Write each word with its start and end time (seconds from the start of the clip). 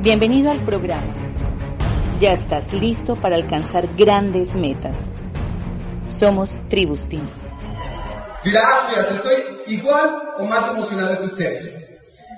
Bienvenido 0.00 0.52
al 0.52 0.60
programa. 0.60 1.12
Ya 2.20 2.32
estás 2.32 2.72
listo 2.72 3.16
para 3.16 3.34
alcanzar 3.34 3.84
grandes 3.96 4.54
metas. 4.54 5.10
Somos 6.08 6.62
Tribus 6.68 7.08
Team. 7.08 7.28
Gracias, 8.44 9.10
estoy 9.10 9.34
igual 9.66 10.34
o 10.38 10.44
más 10.44 10.68
emocionado 10.68 11.18
que 11.18 11.24
ustedes. 11.24 11.76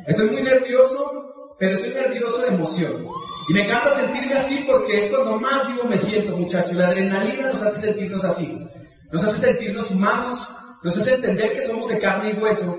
Estoy 0.07 0.31
muy 0.31 0.43
nervioso, 0.43 1.55
pero 1.59 1.77
estoy 1.77 1.93
nervioso 1.93 2.39
de 2.39 2.49
emoción. 2.49 3.07
Y 3.51 3.53
me 3.53 3.67
encanta 3.67 3.91
sentirme 3.91 4.37
así 4.37 4.65
porque 4.67 4.97
es 4.97 5.11
cuando 5.11 5.39
más 5.39 5.69
vivo 5.69 5.85
me 5.85 5.99
siento, 5.99 6.35
muchachos. 6.39 6.73
La 6.73 6.87
adrenalina 6.87 7.53
nos 7.53 7.61
hace 7.61 7.83
sentirnos 7.83 8.25
así. 8.25 8.67
Nos 9.13 9.23
hace 9.23 9.37
sentirnos 9.37 9.91
humanos, 9.91 10.49
nos 10.83 10.97
hace 10.97 11.17
entender 11.17 11.53
que 11.53 11.67
somos 11.67 11.91
de 11.91 11.99
carne 11.99 12.31
y 12.31 12.43
hueso. 12.43 12.79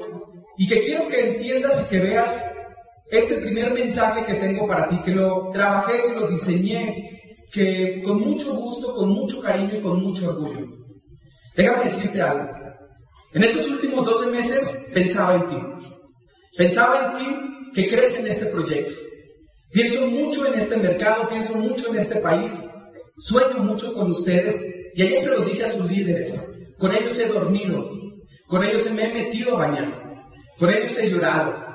Y 0.57 0.68
que 0.68 0.82
quiero 0.82 1.07
que 1.07 1.29
entiendas 1.29 1.85
y 1.85 1.90
que 1.90 1.99
veas 1.99 2.43
este 3.12 3.36
primer 3.38 3.74
mensaje 3.74 4.24
que 4.26 4.36
tengo 4.36 4.66
para 4.66 4.88
ti, 4.88 4.98
que 5.04 5.12
lo 5.12 5.50
trabajé, 5.52 6.02
que 6.02 6.13
lo 6.18 6.27
diseñé, 6.30 7.20
que 7.52 8.02
con 8.02 8.22
mucho 8.22 8.55
gusto, 8.55 8.94
con 8.94 9.10
mucho 9.10 9.41
cariño 9.41 9.77
y 9.77 9.82
con 9.82 10.02
mucho 10.02 10.30
orgullo. 10.30 10.66
Déjame 11.54 11.84
decirte 11.84 12.22
algo. 12.22 12.50
En 13.34 13.44
estos 13.44 13.68
últimos 13.68 14.05
12 14.05 14.27
meses 14.27 14.88
pensaba 14.94 15.35
en 15.35 15.48
ti. 15.48 15.58
Pensaba 16.55 17.08
en 17.08 17.20
ti 17.20 17.72
que 17.74 17.90
crees 17.90 18.18
en 18.18 18.27
este 18.27 18.46
proyecto. 18.46 18.94
Pienso 19.74 20.07
mucho 20.07 20.48
en 20.48 20.57
este 20.57 20.78
mercado, 20.78 21.28
pienso 21.28 21.55
mucho 21.55 21.90
en 21.90 21.98
este 21.98 22.16
país, 22.18 22.62
sueño 23.18 23.60
mucho 23.60 23.94
con 23.94 24.10
ustedes 24.12 24.66
y 24.96 25.02
ayer 25.02 25.20
se 25.20 25.32
los 25.32 25.46
dije 25.46 25.66
a 25.66 25.72
sus 25.72 25.90
líderes. 25.90 26.46
Con 26.78 26.94
ellos 26.94 27.18
he 27.20 27.28
dormido, 27.28 27.91
con 28.48 28.63
ellos 28.63 28.90
me 28.91 29.04
he 29.04 29.13
metido 29.13 29.55
a 29.55 29.68
bañar, 29.68 30.24
con 30.57 30.70
ellos 30.70 30.98
he 30.98 31.10
llorado, 31.10 31.71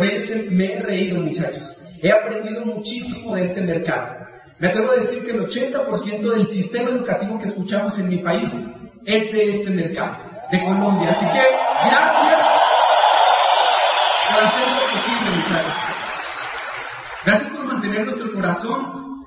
ellos 0.00 0.50
me 0.50 0.72
he 0.72 0.80
reído, 0.80 1.20
muchachos. 1.20 1.78
He 2.00 2.10
aprendido 2.10 2.64
muchísimo 2.64 3.34
de 3.34 3.42
este 3.42 3.60
mercado. 3.60 4.16
Me 4.58 4.68
atrevo 4.68 4.92
a 4.92 4.96
decir 4.96 5.24
que 5.24 5.32
el 5.32 5.46
80% 5.46 6.20
del 6.20 6.46
sistema 6.46 6.90
educativo 6.90 7.38
que 7.38 7.48
escuchamos 7.48 7.98
en 7.98 8.08
mi 8.08 8.18
país 8.18 8.58
es 9.04 9.32
de 9.32 9.50
este 9.50 9.70
mercado, 9.70 10.16
de 10.50 10.64
Colombia. 10.64 11.10
Así 11.10 11.26
que 11.26 11.42
gracias 11.84 12.42
por 14.28 14.44
hacerlo 14.44 14.80
posible, 14.92 15.30
muchachos. 15.36 15.74
Gracias 17.24 17.50
por 17.50 17.64
mantener 17.66 18.04
nuestro 18.04 18.32
corazón 18.32 19.26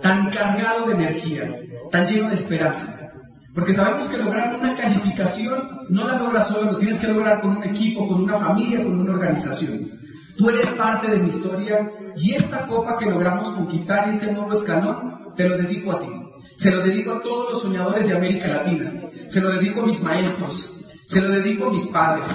tan 0.00 0.30
cargado 0.30 0.86
de 0.86 0.94
energía, 0.94 1.50
tan 1.90 2.06
lleno 2.06 2.28
de 2.28 2.34
esperanza. 2.34 3.10
Porque 3.54 3.72
sabemos 3.72 4.06
que 4.08 4.16
lograr 4.16 4.56
una 4.56 4.74
calificación 4.74 5.86
no 5.88 6.06
la 6.06 6.18
logras 6.18 6.48
solo, 6.48 6.72
lo 6.72 6.78
tienes 6.78 6.98
que 6.98 7.08
lograr 7.08 7.40
con 7.40 7.56
un 7.56 7.64
equipo, 7.64 8.06
con 8.06 8.24
una 8.24 8.36
familia, 8.36 8.82
con 8.82 8.98
una 8.98 9.12
organización. 9.12 9.93
Tú 10.36 10.50
eres 10.50 10.66
parte 10.66 11.10
de 11.10 11.18
mi 11.18 11.28
historia 11.28 11.90
y 12.16 12.32
esta 12.34 12.66
copa 12.66 12.96
que 12.96 13.06
logramos 13.06 13.48
conquistar 13.50 14.08
y 14.08 14.14
este 14.14 14.32
nuevo 14.32 14.52
escalón, 14.52 15.32
te 15.36 15.48
lo 15.48 15.56
dedico 15.56 15.92
a 15.92 15.98
ti. 15.98 16.08
Se 16.56 16.70
lo 16.70 16.80
dedico 16.80 17.12
a 17.12 17.22
todos 17.22 17.52
los 17.52 17.62
soñadores 17.62 18.08
de 18.08 18.16
América 18.16 18.48
Latina. 18.48 18.92
Se 19.28 19.40
lo 19.40 19.50
dedico 19.50 19.82
a 19.82 19.86
mis 19.86 20.00
maestros. 20.02 20.70
Se 21.06 21.20
lo 21.20 21.28
dedico 21.28 21.66
a 21.66 21.70
mis 21.70 21.86
padres. 21.86 22.28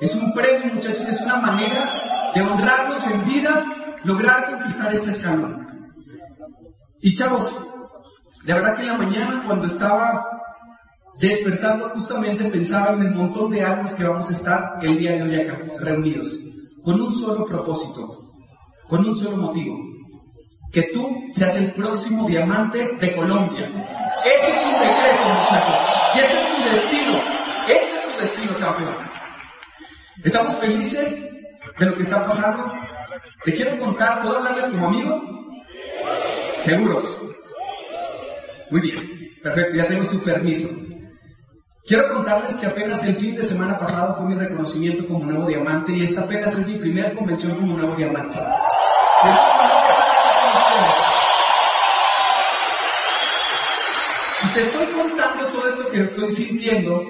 Es 0.00 0.14
un 0.14 0.32
premio, 0.32 0.74
muchachos, 0.74 1.08
es 1.08 1.20
una 1.20 1.36
manera 1.36 2.30
de 2.34 2.40
honrarnos 2.40 3.06
en 3.06 3.24
vida, 3.24 3.64
lograr 4.04 4.50
conquistar 4.50 4.92
este 4.92 5.10
escalón. 5.10 5.92
Y 7.00 7.14
chavos, 7.14 7.56
de 8.44 8.52
verdad 8.52 8.76
que 8.76 8.82
en 8.82 8.88
la 8.88 8.98
mañana 8.98 9.42
cuando 9.46 9.66
estaba 9.66 10.26
despertando 11.20 11.90
justamente 11.90 12.44
pensaba 12.44 12.94
en 12.94 13.02
el 13.02 13.14
montón 13.14 13.50
de 13.50 13.62
almas 13.62 13.92
que 13.94 14.04
vamos 14.04 14.28
a 14.28 14.32
estar 14.32 14.78
el 14.82 14.98
día 14.98 15.12
de 15.12 15.22
hoy 15.22 15.34
acá, 15.36 15.60
reunidos, 15.78 16.40
con 16.82 17.00
un 17.00 17.12
solo 17.12 17.46
propósito, 17.46 18.32
con 18.88 19.06
un 19.06 19.16
solo 19.16 19.36
motivo, 19.36 19.78
que 20.72 20.82
tú 20.92 21.30
seas 21.34 21.56
el 21.56 21.70
próximo 21.72 22.26
diamante 22.26 22.96
de 23.00 23.14
Colombia. 23.14 23.70
Ese 24.24 24.50
es 24.50 24.64
un 24.64 24.72
decreto, 24.72 25.28
muchachos, 25.28 25.74
y 26.14 26.18
ese 26.18 26.32
es 26.32 26.56
tu 26.56 26.62
destino, 26.70 27.20
ese 27.68 27.94
es 27.94 28.02
tu 28.02 28.20
destino, 28.20 28.58
campeón. 28.58 28.94
Estamos 30.24 30.54
felices 30.56 31.20
de 31.78 31.86
lo 31.86 31.94
que 31.94 32.02
está 32.02 32.24
pasando. 32.26 32.72
Te 33.44 33.52
quiero 33.52 33.76
contar, 33.78 34.22
¿puedo 34.22 34.38
hablarles 34.38 34.66
como 34.66 34.88
amigo? 34.88 35.22
¿Seguros? 36.60 37.18
Muy 38.70 38.80
bien, 38.80 39.38
perfecto, 39.42 39.76
ya 39.76 39.86
tengo 39.86 40.04
su 40.04 40.22
permiso. 40.22 40.68
Quiero 41.84 42.08
contarles 42.14 42.54
que 42.54 42.66
apenas 42.66 43.04
el 43.04 43.16
fin 43.16 43.34
de 43.34 43.42
semana 43.42 43.76
pasado 43.76 44.14
fue 44.14 44.26
mi 44.26 44.34
reconocimiento 44.34 45.04
como 45.04 45.24
nuevo 45.24 45.48
diamante 45.48 45.92
y 45.92 46.04
esta 46.04 46.20
apenas 46.20 46.56
es 46.56 46.66
mi 46.68 46.76
primera 46.76 47.12
convención 47.12 47.56
como 47.56 47.76
nuevo 47.76 47.96
diamante. 47.96 48.38
Y 54.44 54.48
te 54.54 54.60
estoy 54.60 54.86
contando 54.86 55.46
todo 55.46 55.68
esto 55.68 55.88
que 55.88 56.02
estoy 56.02 56.30
sintiendo 56.30 57.02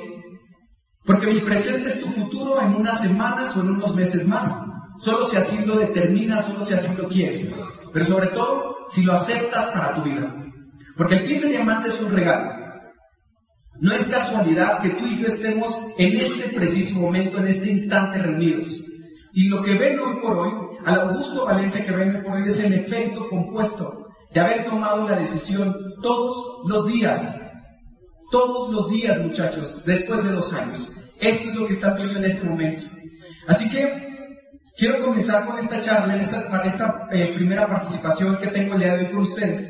porque 1.04 1.26
mi 1.26 1.40
presente 1.40 1.90
es 1.90 2.00
tu 2.00 2.06
futuro 2.06 2.62
en 2.62 2.74
unas 2.74 2.98
semanas 2.98 3.54
o 3.54 3.60
en 3.60 3.72
unos 3.72 3.94
meses 3.94 4.26
más. 4.26 4.56
Solo 4.98 5.26
si 5.26 5.36
así 5.36 5.62
lo 5.66 5.76
determinas, 5.76 6.46
solo 6.46 6.64
si 6.64 6.72
así 6.72 6.96
lo 6.96 7.08
quieres. 7.08 7.54
Pero 7.92 8.04
sobre 8.06 8.28
todo, 8.28 8.76
si 8.88 9.02
lo 9.02 9.12
aceptas 9.12 9.66
para 9.66 9.94
tu 9.94 10.02
vida. 10.02 10.34
Porque 10.96 11.16
el 11.16 11.26
pin 11.26 11.42
de 11.42 11.48
diamante 11.48 11.90
es 11.90 12.00
un 12.00 12.10
regalo. 12.10 12.61
No 13.82 13.92
es 13.92 14.04
casualidad 14.04 14.78
que 14.78 14.90
tú 14.90 15.04
y 15.08 15.18
yo 15.18 15.26
estemos 15.26 15.76
en 15.98 16.16
este 16.16 16.50
preciso 16.50 17.00
momento, 17.00 17.38
en 17.38 17.48
este 17.48 17.68
instante 17.68 18.16
reunidos. 18.20 18.78
Y 19.32 19.48
lo 19.48 19.60
que 19.60 19.74
ven 19.74 19.98
hoy 19.98 20.22
por 20.22 20.38
hoy, 20.38 20.52
al 20.86 21.00
Augusto 21.00 21.46
Valencia 21.46 21.84
que 21.84 21.90
ven 21.90 22.14
hoy 22.14 22.22
por 22.22 22.34
hoy, 22.34 22.46
es 22.46 22.60
el 22.60 22.74
efecto 22.74 23.28
compuesto 23.28 24.06
de 24.32 24.38
haber 24.38 24.66
tomado 24.66 25.08
la 25.08 25.16
decisión 25.16 25.76
todos 26.00 26.64
los 26.68 26.86
días. 26.86 27.34
Todos 28.30 28.72
los 28.72 28.88
días, 28.88 29.18
muchachos, 29.18 29.82
después 29.84 30.22
de 30.22 30.30
dos 30.30 30.52
años. 30.52 30.92
Esto 31.18 31.48
es 31.48 31.54
lo 31.56 31.66
que 31.66 31.72
están 31.72 31.96
viendo 31.96 32.20
en 32.20 32.24
este 32.26 32.48
momento. 32.48 32.84
Así 33.48 33.68
que 33.68 34.38
quiero 34.76 35.04
comenzar 35.04 35.44
con 35.44 35.58
esta 35.58 35.80
charla, 35.80 36.16
esta, 36.16 36.62
esta 36.64 37.08
eh, 37.10 37.32
primera 37.34 37.66
participación 37.66 38.36
que 38.36 38.46
tengo 38.46 38.74
el 38.74 38.80
día 38.80 38.94
de 38.94 39.06
hoy 39.06 39.10
con 39.10 39.22
ustedes. 39.22 39.68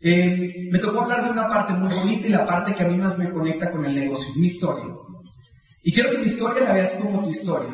Eh, 0.00 0.68
me 0.70 0.78
tocó 0.78 1.00
hablar 1.00 1.24
de 1.24 1.30
una 1.30 1.48
parte 1.48 1.72
muy 1.72 1.94
bonita 1.94 2.26
y 2.26 2.30
la 2.30 2.44
parte 2.44 2.74
que 2.74 2.82
a 2.82 2.88
mí 2.88 2.96
más 2.96 3.18
me 3.18 3.30
conecta 3.30 3.70
con 3.70 3.84
el 3.84 3.94
negocio, 3.94 4.32
mi 4.36 4.46
historia. 4.46 4.94
Y 5.82 5.92
quiero 5.92 6.10
que 6.10 6.18
mi 6.18 6.26
historia 6.26 6.64
la 6.64 6.72
veas 6.72 6.90
como 6.92 7.22
tu 7.22 7.30
historia. 7.30 7.70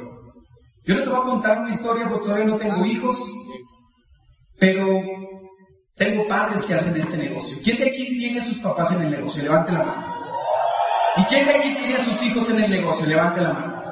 Yo 0.84 0.94
no 0.96 1.02
te 1.02 1.08
voy 1.08 1.20
a 1.20 1.24
contar 1.24 1.58
una 1.60 1.70
historia 1.70 2.08
porque 2.08 2.24
todavía 2.24 2.46
no 2.46 2.56
tengo 2.56 2.84
hijos, 2.84 3.16
pero 4.58 5.02
tengo 5.94 6.26
padres 6.28 6.62
que 6.62 6.74
hacen 6.74 6.96
este 6.96 7.16
negocio. 7.16 7.58
¿Quién 7.62 7.78
de 7.78 7.88
aquí 7.88 8.12
tiene 8.14 8.40
a 8.40 8.44
sus 8.44 8.58
papás 8.58 8.92
en 8.92 9.02
el 9.02 9.10
negocio? 9.10 9.42
Levante 9.42 9.72
la 9.72 9.84
mano. 9.84 10.16
¿Y 11.16 11.22
quién 11.24 11.46
de 11.46 11.52
aquí 11.54 11.74
tiene 11.74 11.94
a 11.94 12.04
sus 12.04 12.22
hijos 12.22 12.48
en 12.50 12.64
el 12.64 12.70
negocio? 12.70 13.06
Levante 13.06 13.40
la 13.40 13.52
mano. 13.52 13.82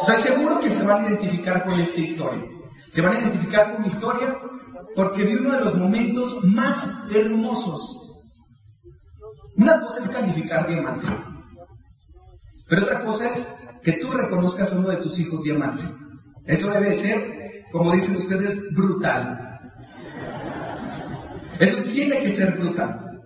O 0.00 0.04
sea, 0.04 0.16
seguro 0.16 0.60
que 0.60 0.70
se 0.70 0.84
van 0.84 1.04
a 1.04 1.08
identificar 1.08 1.62
con 1.64 1.78
esta 1.80 2.00
historia. 2.00 2.44
Se 2.90 3.00
van 3.00 3.16
a 3.16 3.20
identificar 3.20 3.72
con 3.72 3.82
mi 3.82 3.88
historia 3.88 4.38
porque 4.94 5.24
vi 5.24 5.34
uno 5.34 5.52
de 5.52 5.60
los 5.60 5.74
momentos 5.74 6.42
más 6.44 6.88
hermosos. 7.14 8.02
Una 9.56 9.80
cosa 9.80 10.00
es 10.00 10.08
calificar 10.08 10.68
diamante, 10.68 11.06
pero 12.68 12.82
otra 12.82 13.04
cosa 13.04 13.28
es 13.28 13.48
que 13.82 13.92
tú 13.92 14.10
reconozcas 14.10 14.72
a 14.72 14.76
uno 14.76 14.88
de 14.88 14.96
tus 14.96 15.18
hijos 15.18 15.42
diamante. 15.42 15.84
Eso 16.44 16.70
debe 16.70 16.94
ser, 16.94 17.64
como 17.72 17.92
dicen 17.92 18.16
ustedes, 18.16 18.74
brutal. 18.74 19.60
Eso 21.58 21.82
tiene 21.90 22.20
que 22.20 22.30
ser 22.30 22.58
brutal. 22.58 23.20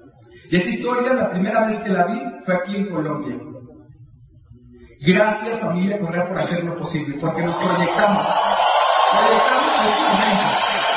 Y 0.50 0.56
esa 0.56 0.70
historia, 0.70 1.14
la 1.14 1.30
primera 1.30 1.66
vez 1.66 1.78
que 1.80 1.90
la 1.90 2.06
vi, 2.06 2.20
fue 2.44 2.54
aquí 2.54 2.76
en 2.76 2.90
Colombia. 2.90 3.38
Gracias 5.02 5.58
familia 5.60 5.98
Correa 5.98 6.26
por 6.26 6.38
hacer 6.38 6.62
lo 6.62 6.76
posible, 6.76 7.16
porque 7.18 7.42
nos 7.42 7.56
proyectamos. 7.56 8.26
Proyectamos 9.12 9.72
ese 9.86 10.00
momento. 10.00 10.44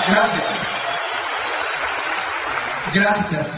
Gracias. 0.09 0.42
Gracias. 2.93 3.51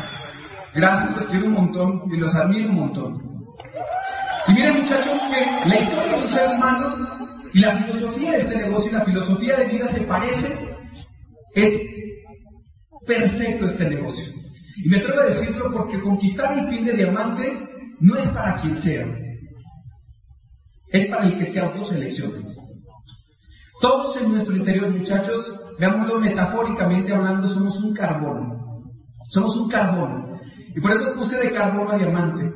Gracias, 0.73 1.15
los 1.15 1.25
quiero 1.27 1.45
un 1.45 1.53
montón 1.53 2.03
y 2.11 2.17
los 2.17 2.35
admiro 2.35 2.69
un 2.69 2.75
montón. 2.75 3.35
Y 4.47 4.53
miren 4.53 4.81
muchachos 4.81 5.21
que 5.23 5.69
la 5.69 5.79
historia 5.79 6.17
de 6.17 6.23
un 6.23 6.31
ser 6.31 6.49
humano 6.55 6.95
Y 7.53 7.59
la 7.59 7.71
filosofía 7.71 8.31
de 8.31 8.37
este 8.37 8.57
negocio 8.57 8.91
y 8.91 8.93
la 8.93 9.05
filosofía 9.05 9.57
de 9.57 9.65
vida 9.65 9.87
se 9.87 10.01
parece. 10.01 10.57
Es 11.53 11.81
perfecto 13.05 13.65
este 13.65 13.89
negocio. 13.89 14.33
Y 14.83 14.89
me 14.89 14.97
atrevo 14.97 15.21
a 15.21 15.25
decirlo 15.25 15.71
porque 15.71 16.01
conquistar 16.01 16.57
el 16.57 16.67
pin 16.67 16.83
de 16.83 16.93
diamante 16.93 17.57
no 18.01 18.17
es 18.17 18.27
para 18.27 18.57
quien 18.57 18.77
sea. 18.77 19.05
Es 20.91 21.07
para 21.07 21.25
el 21.25 21.37
que 21.37 21.45
se 21.45 21.61
autoselecciona. 21.61 22.43
Todos 23.79 24.17
en 24.17 24.31
nuestro 24.31 24.55
interior, 24.55 24.89
muchachos, 24.89 25.57
veámoslo 25.79 26.19
metafóricamente 26.19 27.13
hablando, 27.13 27.47
somos 27.47 27.77
un 27.77 27.93
carbono. 27.93 28.54
Somos 29.29 29.55
un 29.55 29.69
carbono. 29.69 30.39
Y 30.75 30.81
por 30.81 30.91
eso 30.91 31.13
puse 31.15 31.37
de 31.39 31.51
carbono 31.51 31.91
a 31.91 31.97
diamante. 31.97 32.51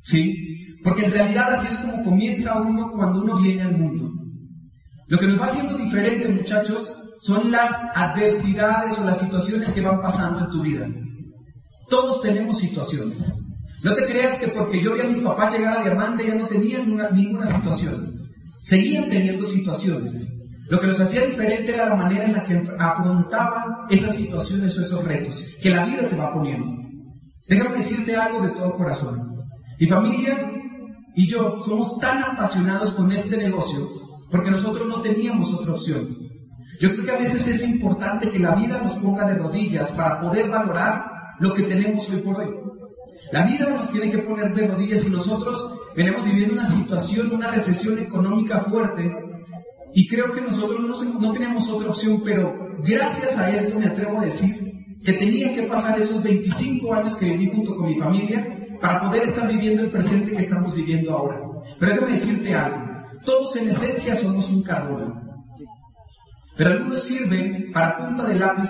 ¿Sí? 0.00 0.78
Porque 0.82 1.04
en 1.04 1.12
realidad 1.12 1.52
así 1.52 1.66
es 1.66 1.76
como 1.78 2.04
comienza 2.04 2.60
uno 2.60 2.90
cuando 2.90 3.20
uno 3.20 3.36
viene 3.38 3.62
al 3.62 3.76
mundo. 3.76 4.10
Lo 5.08 5.18
que 5.18 5.26
nos 5.26 5.40
va 5.40 5.44
haciendo 5.44 5.76
diferente, 5.76 6.28
muchachos, 6.28 6.92
son 7.20 7.50
las 7.50 7.70
adversidades 7.94 8.98
o 8.98 9.04
las 9.04 9.20
situaciones 9.20 9.70
que 9.72 9.80
van 9.80 10.00
pasando 10.00 10.44
en 10.44 10.50
tu 10.50 10.62
vida. 10.62 10.88
Todos 11.88 12.20
tenemos 12.20 12.58
situaciones. 12.58 13.32
No 13.82 13.94
te 13.94 14.04
creas 14.04 14.38
que 14.38 14.48
porque 14.48 14.82
yo 14.82 14.94
vi 14.94 15.00
a 15.00 15.04
mis 15.04 15.18
papás 15.18 15.52
llegar 15.52 15.78
a 15.78 15.82
diamante 15.82 16.26
ya 16.26 16.34
no 16.34 16.46
tenían 16.46 16.96
ninguna 17.12 17.46
situación. 17.46 18.12
Seguían 18.60 19.08
teniendo 19.08 19.44
situaciones. 19.44 20.26
Lo 20.68 20.80
que 20.80 20.88
los 20.88 21.00
hacía 21.00 21.24
diferente 21.24 21.74
era 21.74 21.88
la 21.88 21.94
manera 21.94 22.24
en 22.24 22.32
la 22.32 22.42
que 22.42 22.60
afrontaban 22.78 23.86
esas 23.88 24.16
situaciones 24.16 24.76
o 24.76 24.82
esos 24.82 25.04
retos 25.04 25.44
que 25.60 25.70
la 25.70 25.84
vida 25.84 26.08
te 26.08 26.16
va 26.16 26.32
poniendo. 26.32 26.70
Déjame 27.48 27.76
decirte 27.76 28.16
algo 28.16 28.40
de 28.40 28.50
todo 28.50 28.72
corazón. 28.72 29.36
Mi 29.78 29.86
familia 29.86 30.50
y 31.14 31.28
yo 31.28 31.60
somos 31.60 31.98
tan 31.98 32.22
apasionados 32.22 32.92
con 32.92 33.12
este 33.12 33.36
negocio 33.36 33.88
porque 34.30 34.50
nosotros 34.50 34.88
no 34.88 35.00
teníamos 35.00 35.52
otra 35.54 35.72
opción. 35.72 36.16
Yo 36.80 36.90
creo 36.90 37.04
que 37.04 37.12
a 37.12 37.18
veces 37.18 37.46
es 37.46 37.62
importante 37.62 38.28
que 38.28 38.38
la 38.38 38.54
vida 38.54 38.80
nos 38.82 38.94
ponga 38.94 39.24
de 39.26 39.34
rodillas 39.34 39.90
para 39.92 40.20
poder 40.20 40.50
valorar 40.50 41.06
lo 41.38 41.54
que 41.54 41.62
tenemos 41.62 42.08
hoy 42.10 42.18
por 42.18 42.40
hoy. 42.40 42.50
La 43.32 43.46
vida 43.46 43.70
nos 43.70 43.90
tiene 43.90 44.10
que 44.10 44.18
poner 44.18 44.52
de 44.52 44.66
rodillas 44.66 45.06
y 45.06 45.10
nosotros 45.10 45.72
venimos 45.94 46.24
viviendo 46.24 46.54
una 46.54 46.64
situación, 46.64 47.32
una 47.32 47.50
recesión 47.50 47.98
económica 47.98 48.60
fuerte 48.60 49.10
y 49.96 50.06
creo 50.06 50.30
que 50.30 50.42
nosotros 50.42 50.78
no, 51.18 51.32
teníamos 51.32 51.66
otra 51.70 51.88
opción, 51.88 52.20
pero 52.22 52.68
gracias 52.80 53.38
a 53.38 53.48
esto 53.48 53.80
me 53.80 53.86
atrevo 53.86 54.20
a 54.20 54.26
decir 54.26 54.54
que 55.02 55.14
tenía 55.14 55.54
que 55.54 55.62
pasar 55.62 55.98
esos 55.98 56.22
25 56.22 56.92
años 56.92 57.16
que 57.16 57.30
viví 57.30 57.50
junto 57.50 57.74
con 57.74 57.86
mi 57.86 57.94
familia 57.94 58.46
para 58.78 59.00
poder 59.00 59.22
estar 59.22 59.48
viviendo 59.48 59.84
el 59.84 59.90
presente 59.90 60.32
que 60.32 60.42
estamos 60.42 60.74
viviendo 60.74 61.12
ahora. 61.12 61.40
Pero 61.80 61.94
déjame 61.94 62.12
decirte 62.12 62.54
algo, 62.54 62.76
todos 63.24 63.56
en 63.56 63.70
esencia 63.70 64.14
somos 64.14 64.50
un 64.50 64.62
carbono. 64.62 65.18
Pero 66.58 66.72
algunos 66.72 67.02
sirven 67.02 67.72
para 67.72 67.96
punta 67.96 68.24
de 68.24 68.38
lápiz, 68.38 68.68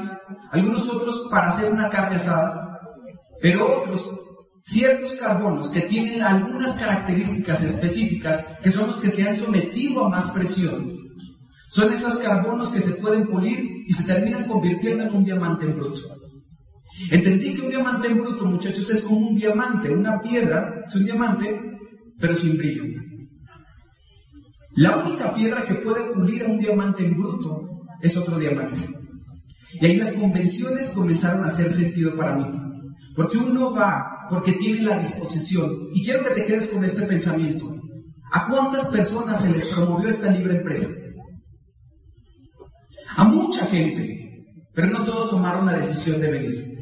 algunos 0.52 0.88
otros 0.88 1.26
para 1.28 1.48
hacer 1.48 1.72
una 1.72 1.88
carne 1.88 2.16
asada, 2.16 2.80
pero 3.42 3.82
otros 3.82 4.16
ciertos 4.62 5.10
carbonos 5.14 5.70
que 5.70 5.80
tienen 5.80 6.22
algunas 6.22 6.74
características 6.74 7.64
específicas 7.64 8.44
que 8.62 8.70
son 8.70 8.86
los 8.86 8.98
que 8.98 9.10
se 9.10 9.28
han 9.28 9.36
sometido 9.36 10.04
a 10.04 10.08
más 10.08 10.30
presión 10.30 11.05
son 11.68 11.92
esos 11.92 12.18
carbonos 12.18 12.68
que 12.68 12.80
se 12.80 12.92
pueden 12.92 13.26
pulir 13.26 13.84
y 13.86 13.92
se 13.92 14.04
terminan 14.04 14.44
convirtiendo 14.44 15.04
en 15.04 15.14
un 15.14 15.24
diamante 15.24 15.66
en 15.66 15.72
bruto. 15.72 16.00
Entendí 17.10 17.54
que 17.54 17.62
un 17.62 17.68
diamante 17.68 18.08
en 18.08 18.22
bruto, 18.22 18.46
muchachos, 18.46 18.88
es 18.90 19.02
como 19.02 19.28
un 19.28 19.34
diamante, 19.34 19.90
una 19.90 20.20
piedra, 20.20 20.84
es 20.86 20.94
un 20.94 21.04
diamante, 21.04 21.60
pero 22.18 22.34
sin 22.34 22.56
brillo. 22.56 22.84
La 24.76 24.96
única 24.98 25.32
piedra 25.34 25.64
que 25.64 25.74
puede 25.76 26.12
pulir 26.12 26.44
a 26.44 26.48
un 26.48 26.58
diamante 26.58 27.04
en 27.04 27.16
bruto 27.16 27.82
es 28.00 28.16
otro 28.16 28.38
diamante. 28.38 28.80
Y 29.80 29.84
ahí 29.84 29.96
las 29.96 30.12
convenciones 30.12 30.90
comenzaron 30.90 31.44
a 31.44 31.48
hacer 31.48 31.68
sentido 31.68 32.14
para 32.14 32.34
mí. 32.34 32.46
Porque 33.14 33.38
uno 33.38 33.72
va 33.72 34.16
porque 34.28 34.52
tiene 34.52 34.82
la 34.82 34.98
disposición. 34.98 35.88
Y 35.94 36.04
quiero 36.04 36.24
que 36.24 36.30
te 36.30 36.44
quedes 36.44 36.68
con 36.68 36.84
este 36.84 37.02
pensamiento. 37.02 37.74
¿A 38.32 38.46
cuántas 38.46 38.86
personas 38.88 39.40
se 39.40 39.50
les 39.50 39.66
promovió 39.66 40.08
esta 40.08 40.30
libre 40.30 40.56
empresa? 40.56 40.88
A 43.16 43.24
mucha 43.24 43.66
gente, 43.66 44.44
pero 44.74 44.88
no 44.88 45.04
todos 45.04 45.30
tomaron 45.30 45.66
la 45.66 45.72
decisión 45.72 46.20
de 46.20 46.30
venir. 46.30 46.76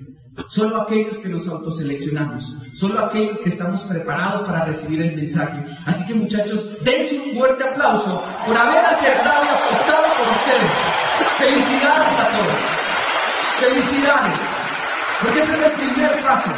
Solo 0.48 0.82
aquellos 0.82 1.16
que 1.18 1.28
nos 1.28 1.46
autoseleccionamos, 1.46 2.52
solo 2.74 2.98
aquellos 2.98 3.38
que 3.38 3.50
estamos 3.50 3.84
preparados 3.84 4.42
para 4.42 4.64
recibir 4.64 5.00
el 5.00 5.14
mensaje. 5.14 5.64
Así 5.86 6.04
que 6.06 6.14
muchachos, 6.14 6.68
dense 6.82 7.20
un 7.20 7.36
fuerte 7.36 7.62
aplauso 7.62 8.20
por 8.44 8.56
haber 8.56 8.84
acertado 8.84 9.44
y 9.44 9.48
apostado 9.48 10.06
por 10.18 10.28
ustedes. 10.34 10.94
Felicidades 11.38 12.18
a 12.18 12.28
todos. 12.34 12.74
Felicidades. 13.60 14.40
Porque 15.22 15.40
ese 15.40 15.52
es 15.52 15.60
el 15.60 15.72
primer 15.72 16.22
paso. 16.24 16.50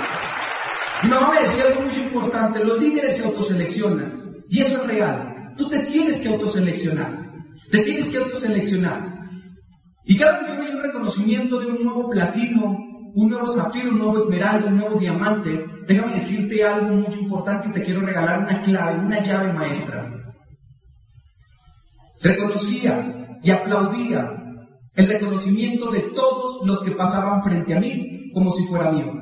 Mi 1.03 1.11
mamá 1.11 1.33
me 1.35 1.43
decía 1.43 1.65
algo 1.65 1.83
muy 1.83 1.95
importante, 1.97 2.65
los 2.65 2.81
líderes 2.81 3.19
se 3.19 3.25
autoseleccionan. 3.27 4.43
Y 4.49 4.63
eso 4.63 4.81
es 4.81 4.87
real. 4.87 5.53
Tú 5.59 5.69
te 5.69 5.81
tienes 5.81 6.19
que 6.21 6.29
autoseleccionar. 6.29 7.31
Te 7.71 7.81
tienes 7.81 8.07
que 8.07 8.17
autoseleccionar. 8.17 9.17
Y 10.07 10.17
cada 10.17 10.39
que 10.39 10.47
yo 10.47 10.61
veo 10.61 10.77
un 10.77 10.83
reconocimiento 10.83 11.59
de 11.59 11.67
un 11.67 11.83
nuevo 11.83 12.09
platino, 12.09 12.79
un 13.15 13.29
nuevo 13.29 13.53
zafiro, 13.53 13.91
un 13.91 13.99
nuevo 13.99 14.19
esmeralda, 14.19 14.69
un 14.69 14.77
nuevo 14.79 14.99
diamante, 15.01 15.67
déjame 15.89 16.13
decirte 16.13 16.65
algo 16.65 16.95
muy 16.95 17.13
importante 17.19 17.69
y 17.69 17.73
te 17.73 17.83
quiero 17.83 18.03
regalar 18.03 18.39
una 18.39 18.61
clave, 18.61 19.01
una 19.01 19.21
llave 19.21 19.53
maestra. 19.53 20.07
Reconocía 22.23 23.39
y 23.43 23.51
aplaudía 23.51 24.31
el 24.95 25.09
reconocimiento 25.09 25.91
de 25.91 26.03
todos 26.15 26.65
los 26.65 26.83
que 26.83 26.93
pasaban 26.93 27.43
frente 27.43 27.75
a 27.75 27.81
mí 27.81 28.31
como 28.33 28.53
si 28.53 28.65
fuera 28.67 28.93
mío. 28.93 29.13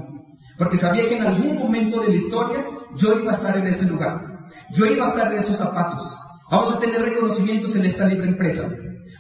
Porque 0.59 0.77
sabía 0.77 1.09
que 1.09 1.17
en 1.17 1.27
algún 1.27 1.59
momento 1.59 2.01
de 2.01 2.09
la 2.09 2.15
historia 2.15 2.67
yo 2.95 3.19
iba 3.19 3.33
a 3.33 3.35
estar 3.35 3.57
en 3.57 3.67
ese 3.67 3.87
lugar. 3.87 4.45
Yo 4.77 4.85
iba 4.85 5.07
a 5.07 5.09
estar 5.09 5.33
en 5.33 5.39
esos 5.39 5.57
zapatos. 5.57 6.15
Vamos 6.51 6.73
a 6.73 6.79
tener 6.79 7.01
reconocimientos 7.01 7.75
en 7.75 7.87
esta 7.87 8.07
libre 8.07 8.29
empresa. 8.29 8.69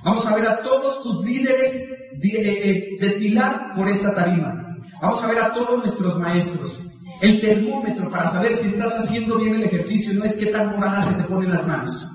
Vamos 0.04 0.26
a 0.26 0.34
ver 0.34 0.46
a 0.46 0.60
todos 0.60 1.02
tus 1.02 1.24
líderes 1.24 1.76
eh, 1.76 2.18
eh, 2.22 2.96
desfilar 3.00 3.72
por 3.74 3.88
esta 3.88 4.14
tarima. 4.14 4.76
Vamos 5.00 5.22
a 5.22 5.26
ver 5.28 5.38
a 5.38 5.54
todos 5.54 5.78
nuestros 5.78 6.18
maestros. 6.18 6.82
El 7.22 7.40
termómetro 7.40 8.10
para 8.10 8.28
saber 8.28 8.52
si 8.52 8.66
estás 8.66 8.94
haciendo 8.98 9.38
bien 9.38 9.54
el 9.54 9.64
ejercicio 9.64 10.12
no 10.12 10.24
es 10.24 10.34
qué 10.34 10.46
tan 10.46 10.72
morada 10.72 11.00
se 11.00 11.14
te 11.14 11.22
ponen 11.24 11.50
las 11.50 11.66
manos. 11.66 12.06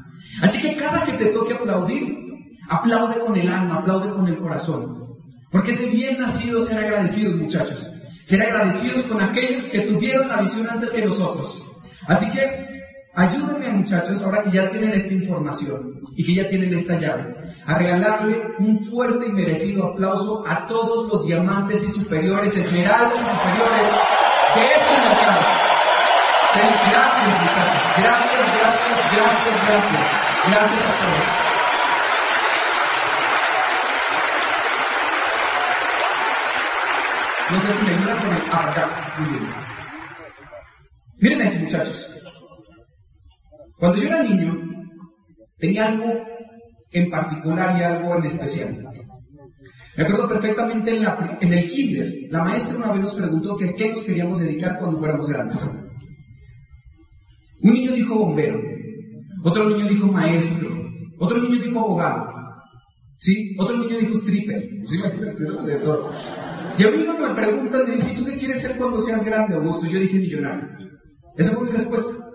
Así 0.41 0.61
que 0.61 0.75
cada 0.75 1.03
que 1.03 1.13
te 1.13 1.25
toque 1.27 1.53
aplaudir, 1.53 2.15
aplaude 2.69 3.19
con 3.19 3.35
el 3.35 3.47
alma, 3.47 3.77
aplaude 3.77 4.11
con 4.11 4.27
el 4.27 4.37
corazón. 4.37 5.15
Porque 5.51 5.71
es 5.71 5.91
bien 5.91 6.19
nacido 6.19 6.63
ser 6.63 6.77
agradecidos, 6.77 7.35
muchachos. 7.37 7.91
Ser 8.23 8.43
agradecidos 8.43 9.03
con 9.05 9.19
aquellos 9.19 9.63
que 9.63 9.81
tuvieron 9.81 10.27
la 10.27 10.41
visión 10.41 10.69
antes 10.69 10.91
que 10.91 11.03
nosotros. 11.03 11.63
Así 12.07 12.29
que 12.29 12.68
ayúdenme, 13.13 13.69
muchachos, 13.69 14.21
ahora 14.21 14.43
que 14.43 14.51
ya 14.51 14.69
tienen 14.69 14.91
esta 14.93 15.13
información 15.13 16.01
y 16.15 16.23
que 16.23 16.33
ya 16.35 16.47
tienen 16.47 16.73
esta 16.73 16.99
llave 16.99 17.35
a 17.65 17.75
regalarle 17.75 18.41
un 18.59 18.79
fuerte 18.79 19.27
y 19.27 19.31
merecido 19.31 19.87
aplauso 19.87 20.43
a 20.47 20.67
todos 20.67 21.07
los 21.11 21.25
diamantes 21.25 21.83
y 21.83 21.89
superiores, 21.89 22.55
esmeraldas 22.55 23.13
y 23.13 23.17
superiores 23.17 23.81
de 24.55 24.65
este 24.65 24.93
mercado. 25.07 25.69
Gracias, 26.55 27.29
muchachos. 27.41 27.89
Gracias, 27.97 28.45
gracias, 28.59 28.97
gracias, 29.15 29.55
gracias. 29.67 30.29
Gracias 30.47 30.81
a 30.81 30.93
todos. 30.99 31.49
No 37.51 37.59
sé 37.61 37.73
si 37.73 37.81
me 37.83 37.91
ayudan 37.91 38.17
con 38.17 38.35
el 38.35 38.69
acá. 38.69 38.89
Muy 39.17 39.29
bien. 39.29 39.43
Miren 41.17 41.41
esto, 41.41 41.59
muchachos. 41.59 42.18
Cuando 43.79 43.97
yo 43.97 44.07
era 44.07 44.21
niño, 44.21 44.55
tenía 45.57 45.87
algo 45.87 46.11
en 46.91 47.09
particular 47.09 47.79
y 47.79 47.83
algo 47.83 48.15
en 48.17 48.25
especial. 48.25 48.77
Me 49.95 50.03
acuerdo 50.03 50.27
perfectamente 50.27 50.91
en, 50.91 51.03
la, 51.03 51.37
en 51.41 51.53
el 51.53 51.69
kinder, 51.69 52.13
la 52.29 52.43
maestra 52.43 52.77
una 52.77 52.91
vez 52.91 53.01
nos 53.01 53.15
preguntó 53.15 53.55
que 53.55 53.73
qué 53.75 53.89
nos 53.89 54.01
queríamos 54.01 54.39
dedicar 54.39 54.79
cuando 54.79 54.99
fuéramos 54.99 55.29
grandes. 55.29 55.69
Un 57.61 57.73
niño 57.73 57.91
dijo 57.93 58.15
bombero, 58.15 58.59
otro 59.43 59.69
niño 59.69 59.87
dijo 59.87 60.07
maestro, 60.07 60.69
otro 61.17 61.37
niño 61.37 61.61
dijo 61.61 61.79
abogado, 61.79 62.27
¿sí? 63.17 63.55
Otro 63.57 63.77
niño 63.77 63.97
dijo 63.97 64.13
stripper, 64.13 64.69
todo. 65.83 66.11
Y 66.77 66.83
a 66.83 66.91
mí 66.91 66.97
me 66.97 67.35
preguntan, 67.35 67.85
me 67.85 67.95
dicen, 67.95 68.15
¿tú 68.15 68.25
qué 68.25 68.37
quieres 68.37 68.61
ser 68.61 68.77
cuando 68.77 69.01
seas 69.01 69.23
grande, 69.25 69.55
Augusto? 69.55 69.85
Yo 69.85 69.99
dije 69.99 70.17
millonario. 70.17 70.69
Esa 71.37 71.51
fue 71.51 71.65
mi 71.65 71.71
respuesta. 71.71 72.28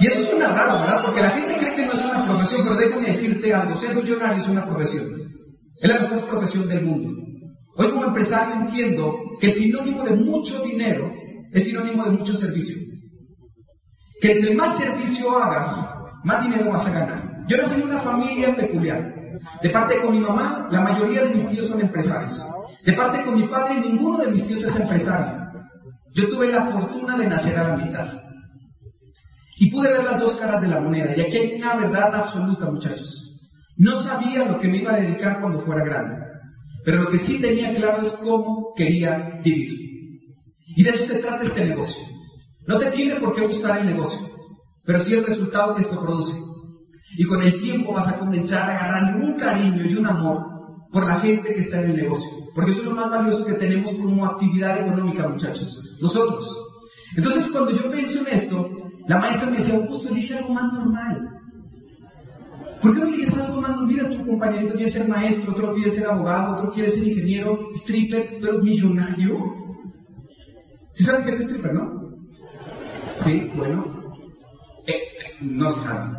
Y 0.00 0.06
eso 0.06 0.20
suena 0.20 0.48
raro, 0.48 0.80
¿verdad? 0.80 1.02
Porque 1.04 1.20
la 1.20 1.30
gente 1.30 1.56
cree 1.56 1.74
que 1.74 1.86
no 1.86 1.92
es 1.92 2.04
una 2.04 2.24
profesión, 2.24 2.62
pero 2.62 2.76
déjame 2.76 3.08
decirte 3.08 3.52
algo, 3.52 3.76
ser 3.76 3.94
millonario 3.94 4.38
es 4.38 4.48
una 4.48 4.64
profesión. 4.64 5.06
Es 5.80 5.92
la 5.92 6.00
mejor 6.00 6.28
profesión 6.28 6.68
del 6.68 6.84
mundo. 6.84 7.10
Hoy 7.76 7.90
como 7.90 8.06
empresario 8.06 8.54
entiendo 8.54 9.14
que 9.40 9.48
el 9.48 9.54
sinónimo 9.54 10.04
de 10.04 10.12
mucho 10.12 10.60
dinero 10.60 11.12
es 11.52 11.64
sinónimo 11.64 12.04
de 12.04 12.10
mucho 12.10 12.36
servicio. 12.36 12.76
Que 14.20 14.32
entre 14.32 14.54
más 14.54 14.76
servicio 14.76 15.36
hagas, 15.38 15.88
más 16.24 16.42
dinero 16.42 16.70
vas 16.70 16.86
a 16.86 16.92
ganar. 16.92 17.44
Yo 17.46 17.56
nací 17.56 17.80
en 17.80 17.88
una 17.88 17.98
familia 17.98 18.54
peculiar. 18.56 19.14
De 19.62 19.70
parte 19.70 20.00
con 20.00 20.12
mi 20.12 20.20
mamá, 20.20 20.68
la 20.70 20.80
mayoría 20.80 21.22
de 21.22 21.34
mis 21.34 21.48
tíos 21.48 21.66
son 21.66 21.80
empresarios. 21.80 22.44
De 22.84 22.92
parte 22.92 23.22
con 23.22 23.34
mi 23.34 23.46
padre, 23.46 23.80
ninguno 23.80 24.18
de 24.18 24.28
mis 24.28 24.44
tíos 24.46 24.62
es 24.64 24.74
empresario. 24.76 25.32
Yo 26.14 26.28
tuve 26.28 26.48
la 26.48 26.66
fortuna 26.66 27.16
de 27.16 27.26
nacer 27.26 27.56
a 27.58 27.68
la 27.68 27.76
mitad. 27.76 28.27
Y 29.58 29.70
pude 29.70 29.92
ver 29.92 30.04
las 30.04 30.20
dos 30.20 30.36
caras 30.36 30.60
de 30.60 30.68
la 30.68 30.80
moneda. 30.80 31.14
Y 31.16 31.20
aquí 31.20 31.36
hay 31.36 31.54
una 31.56 31.76
verdad 31.76 32.14
absoluta, 32.14 32.70
muchachos. 32.70 33.28
No 33.76 33.96
sabía 33.96 34.44
lo 34.44 34.58
que 34.58 34.68
me 34.68 34.78
iba 34.78 34.92
a 34.92 35.00
dedicar 35.00 35.40
cuando 35.40 35.60
fuera 35.60 35.84
grande. 35.84 36.16
Pero 36.84 37.02
lo 37.02 37.10
que 37.10 37.18
sí 37.18 37.40
tenía 37.40 37.74
claro 37.74 38.02
es 38.02 38.12
cómo 38.12 38.72
quería 38.74 39.40
vivir. 39.44 39.88
Y 40.76 40.82
de 40.82 40.90
eso 40.90 41.04
se 41.04 41.18
trata 41.18 41.44
este 41.44 41.64
negocio. 41.64 42.02
No 42.66 42.78
te 42.78 42.90
tiene 42.90 43.16
por 43.16 43.34
qué 43.34 43.46
gustar 43.46 43.78
el 43.78 43.86
negocio, 43.86 44.20
pero 44.84 45.00
sí 45.00 45.14
el 45.14 45.26
resultado 45.26 45.74
que 45.74 45.80
esto 45.80 45.98
produce. 45.98 46.38
Y 47.16 47.24
con 47.24 47.42
el 47.42 47.60
tiempo 47.60 47.92
vas 47.92 48.08
a 48.08 48.18
comenzar 48.18 48.70
a 48.70 48.78
agarrar 48.78 49.16
un 49.16 49.34
cariño 49.34 49.84
y 49.84 49.94
un 49.94 50.06
amor 50.06 50.38
por 50.92 51.06
la 51.06 51.14
gente 51.20 51.52
que 51.52 51.60
está 51.60 51.82
en 51.82 51.90
el 51.90 51.96
negocio. 51.96 52.28
Porque 52.54 52.72
eso 52.72 52.80
es 52.80 52.86
lo 52.86 52.94
más 52.94 53.10
valioso 53.10 53.44
que 53.44 53.54
tenemos 53.54 53.92
como 53.94 54.26
actividad 54.26 54.80
económica, 54.80 55.28
muchachos. 55.28 55.82
Nosotros. 56.00 56.67
Entonces, 57.16 57.48
cuando 57.48 57.70
yo 57.70 57.90
pienso 57.90 58.20
en 58.20 58.26
esto, 58.28 58.90
la 59.06 59.18
maestra 59.18 59.50
me 59.50 59.56
decía, 59.56 59.74
Augusto, 59.76 60.08
elige 60.10 60.36
algo 60.36 60.54
más 60.54 60.72
normal. 60.72 61.38
¿Por 62.82 62.94
qué 62.94 63.00
no 63.00 63.06
eliges 63.08 63.38
algo 63.38 63.60
más? 63.60 63.80
Mira, 63.82 64.08
tu 64.08 64.24
compañerito 64.24 64.74
quiere 64.74 64.90
ser 64.90 65.08
maestro, 65.08 65.52
otro 65.52 65.74
quiere 65.74 65.90
ser 65.90 66.06
abogado, 66.06 66.54
otro 66.54 66.72
quiere 66.72 66.90
ser 66.90 67.08
ingeniero, 67.08 67.70
stripper, 67.74 68.38
pero 68.40 68.58
millonario. 68.62 69.36
¿Sí 70.92 71.04
saben 71.04 71.24
qué 71.24 71.30
es 71.30 71.40
stripper, 71.40 71.74
no? 71.74 72.18
Sí, 73.14 73.50
bueno. 73.56 74.14
Eh, 74.86 75.02
no 75.40 75.70
se 75.72 75.80
sabe. 75.80 76.18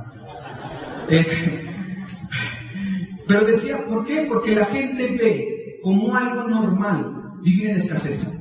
pero 3.27 3.45
decía, 3.45 3.77
¿por 3.85 4.05
qué? 4.05 4.25
Porque 4.27 4.55
la 4.55 4.65
gente 4.65 5.15
ve 5.15 5.79
como 5.81 6.13
algo 6.13 6.47
normal 6.47 7.39
vivir 7.41 7.69
en 7.69 7.77
escasez. 7.77 8.38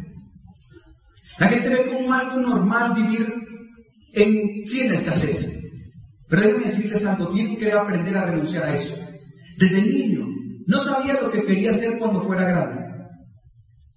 La 1.38 1.48
gente 1.48 1.68
ve 1.68 1.86
como 1.86 2.12
algo 2.12 2.36
normal 2.36 2.94
vivir 2.94 3.32
en, 4.12 4.66
sí, 4.66 4.80
en 4.80 4.92
escasez. 4.92 5.54
Pero 6.28 6.42
déjenme 6.42 6.64
decirles 6.64 7.04
algo, 7.06 7.28
tienen 7.28 7.56
que 7.56 7.72
aprender 7.72 8.16
a 8.16 8.26
renunciar 8.26 8.64
a 8.64 8.74
eso. 8.74 8.94
Desde 9.58 9.82
niño, 9.82 10.26
no 10.66 10.80
sabía 10.80 11.14
lo 11.14 11.30
que 11.30 11.42
quería 11.42 11.70
hacer 11.70 11.98
cuando 11.98 12.20
fuera 12.20 12.44
grande. 12.44 12.84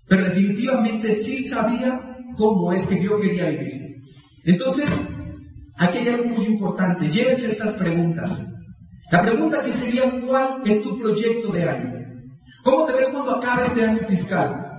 Pero 0.07 0.23
definitivamente 0.23 1.13
sí 1.13 1.39
sabía 1.39 1.99
cómo 2.35 2.71
es 2.71 2.87
que 2.87 3.03
yo 3.03 3.19
quería 3.19 3.49
vivir. 3.49 3.95
Entonces, 4.45 4.89
aquí 5.77 5.99
hay 5.99 6.09
algo 6.09 6.29
muy 6.29 6.45
importante. 6.45 7.09
Llévense 7.09 7.47
estas 7.47 7.73
preguntas. 7.73 8.45
La 9.11 9.21
pregunta 9.21 9.59
aquí 9.59 9.71
sería, 9.71 10.09
¿cuál 10.25 10.61
es 10.65 10.81
tu 10.81 10.97
proyecto 10.97 11.49
de 11.49 11.63
año? 11.63 11.93
¿Cómo 12.63 12.85
te 12.85 12.93
ves 12.93 13.09
cuando 13.09 13.35
acabe 13.35 13.63
este 13.63 13.83
año 13.83 13.99
fiscal? 14.07 14.70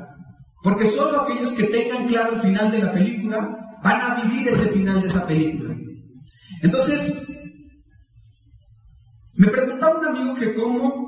Porque 0.63 0.91
solo 0.91 1.21
aquellos 1.21 1.53
que 1.55 1.65
tengan 1.65 2.07
claro 2.07 2.35
el 2.35 2.41
final 2.41 2.71
de 2.71 2.79
la 2.79 2.93
película 2.93 3.69
van 3.83 4.01
a 4.01 4.23
vivir 4.23 4.49
ese 4.49 4.69
final 4.69 5.01
de 5.01 5.09
esa 5.09 5.27
película. 5.27 5.75
Entonces, 6.63 7.19
me 9.37 9.49
preguntaba 9.49 9.99
un 9.99 10.07
amigo 10.07 10.35
que 10.37 10.55
cómo 10.55 11.03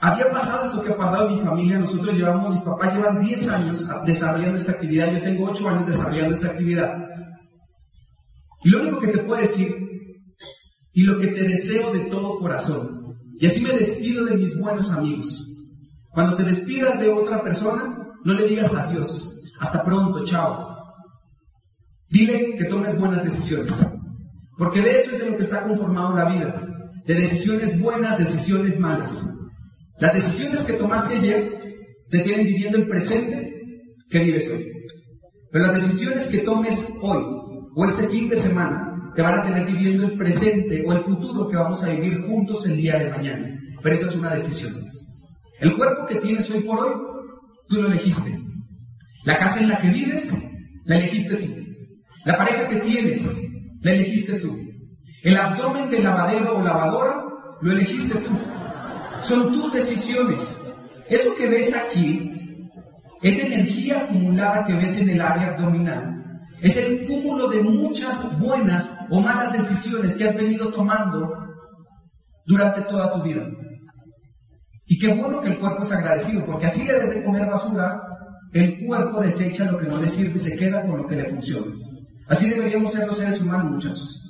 había 0.00 0.30
pasado 0.30 0.66
eso 0.66 0.82
que 0.82 0.90
ha 0.90 0.96
pasado 0.96 1.28
en 1.28 1.34
mi 1.34 1.40
familia. 1.40 1.78
Nosotros 1.78 2.16
llevamos, 2.16 2.56
mis 2.56 2.64
papás 2.64 2.94
llevan 2.94 3.18
10 3.18 3.48
años 3.48 3.88
desarrollando 4.04 4.56
esta 4.56 4.72
actividad. 4.72 5.12
Yo 5.12 5.22
tengo 5.22 5.50
8 5.50 5.68
años 5.68 5.86
desarrollando 5.86 6.34
esta 6.34 6.48
actividad. 6.48 6.96
Y 8.64 8.70
lo 8.70 8.80
único 8.80 8.98
que 8.98 9.08
te 9.08 9.18
puedo 9.18 9.40
decir, 9.40 9.72
y 10.92 11.02
lo 11.02 11.18
que 11.18 11.28
te 11.28 11.44
deseo 11.44 11.92
de 11.92 12.00
todo 12.00 12.38
corazón, 12.38 13.14
y 13.38 13.46
así 13.46 13.62
me 13.62 13.72
despido 13.72 14.24
de 14.24 14.36
mis 14.36 14.58
buenos 14.58 14.90
amigos. 14.90 15.46
Cuando 16.10 16.34
te 16.34 16.44
despidas 16.44 16.98
de 17.00 17.08
otra 17.08 17.42
persona, 17.42 17.99
no 18.24 18.34
le 18.34 18.46
digas 18.46 18.74
adiós. 18.74 19.32
Hasta 19.60 19.84
pronto, 19.84 20.24
chao. 20.24 20.76
Dile 22.08 22.56
que 22.56 22.64
tomes 22.64 22.98
buenas 22.98 23.24
decisiones. 23.24 23.86
Porque 24.56 24.82
de 24.82 25.00
eso 25.00 25.10
es 25.10 25.20
de 25.20 25.30
lo 25.30 25.36
que 25.36 25.42
está 25.42 25.62
conformado 25.62 26.16
la 26.16 26.28
vida. 26.30 26.66
De 27.06 27.14
decisiones 27.14 27.80
buenas, 27.80 28.18
decisiones 28.18 28.78
malas. 28.78 29.28
Las 29.98 30.14
decisiones 30.14 30.64
que 30.64 30.74
tomaste 30.74 31.16
ayer 31.16 31.60
te 32.08 32.20
tienen 32.20 32.46
viviendo 32.46 32.78
el 32.78 32.88
presente 32.88 33.62
que 34.08 34.18
vives 34.18 34.48
hoy. 34.48 34.66
Pero 35.52 35.66
las 35.66 35.76
decisiones 35.76 36.26
que 36.26 36.38
tomes 36.38 36.88
hoy 37.00 37.22
o 37.74 37.84
este 37.84 38.08
fin 38.08 38.28
de 38.28 38.36
semana 38.36 39.12
te 39.14 39.22
van 39.22 39.40
a 39.40 39.42
tener 39.42 39.66
viviendo 39.66 40.06
el 40.06 40.16
presente 40.16 40.84
o 40.86 40.92
el 40.92 41.00
futuro 41.00 41.48
que 41.48 41.56
vamos 41.56 41.82
a 41.82 41.88
vivir 41.88 42.22
juntos 42.22 42.66
el 42.66 42.76
día 42.76 42.98
de 42.98 43.10
mañana. 43.10 43.60
Pero 43.82 43.94
esa 43.94 44.06
es 44.06 44.16
una 44.16 44.34
decisión. 44.34 44.74
El 45.60 45.76
cuerpo 45.76 46.06
que 46.06 46.16
tienes 46.16 46.50
hoy 46.50 46.60
por 46.60 46.80
hoy, 46.80 46.92
tú 47.70 47.80
lo 47.80 47.88
elegiste. 47.88 48.38
La 49.24 49.36
casa 49.36 49.60
en 49.60 49.68
la 49.68 49.78
que 49.78 49.88
vives, 49.88 50.36
la 50.84 50.96
elegiste 50.96 51.36
tú. 51.36 51.54
La 52.24 52.36
pareja 52.36 52.68
que 52.68 52.76
tienes, 52.76 53.24
la 53.80 53.92
elegiste 53.92 54.40
tú. 54.40 54.58
El 55.22 55.36
abdomen 55.36 55.88
de 55.88 56.00
lavadero 56.00 56.56
o 56.56 56.62
lavadora, 56.62 57.24
lo 57.62 57.72
elegiste 57.72 58.18
tú. 58.18 58.30
Son 59.22 59.52
tus 59.52 59.72
decisiones. 59.72 60.60
Eso 61.08 61.34
que 61.36 61.48
ves 61.48 61.74
aquí, 61.74 62.30
esa 63.22 63.46
energía 63.46 64.00
acumulada 64.00 64.64
que 64.64 64.74
ves 64.74 64.98
en 64.98 65.10
el 65.10 65.20
área 65.20 65.48
abdominal, 65.48 66.16
es 66.60 66.76
el 66.76 67.06
cúmulo 67.06 67.48
de 67.48 67.62
muchas 67.62 68.38
buenas 68.38 68.94
o 69.10 69.20
malas 69.20 69.52
decisiones 69.52 70.16
que 70.16 70.24
has 70.24 70.34
venido 70.34 70.70
tomando 70.70 71.32
durante 72.46 72.82
toda 72.82 73.12
tu 73.12 73.22
vida. 73.22 73.46
Y 74.90 74.98
qué 74.98 75.14
bueno 75.14 75.40
que 75.40 75.50
el 75.50 75.60
cuerpo 75.60 75.84
es 75.84 75.92
agradecido, 75.92 76.44
porque 76.44 76.66
así 76.66 76.84
le 76.84 76.94
des 76.94 77.14
de 77.14 77.22
comer 77.22 77.46
basura, 77.46 78.02
el 78.52 78.84
cuerpo 78.84 79.20
desecha 79.20 79.70
lo 79.70 79.78
que 79.78 79.86
no 79.86 79.98
le 79.98 80.08
sirve 80.08 80.34
y 80.34 80.40
se 80.40 80.56
queda 80.56 80.82
con 80.82 80.98
lo 80.98 81.06
que 81.06 81.14
le 81.14 81.28
funciona. 81.28 81.72
Así 82.26 82.50
deberíamos 82.50 82.90
ser 82.90 83.06
los 83.06 83.16
seres 83.16 83.40
humanos, 83.40 83.70
muchachos. 83.70 84.20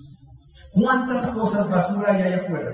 ¿Cuántas 0.72 1.28
cosas 1.28 1.70
basura 1.70 2.12
hay 2.12 2.24
allá 2.24 2.42
afuera? 2.42 2.72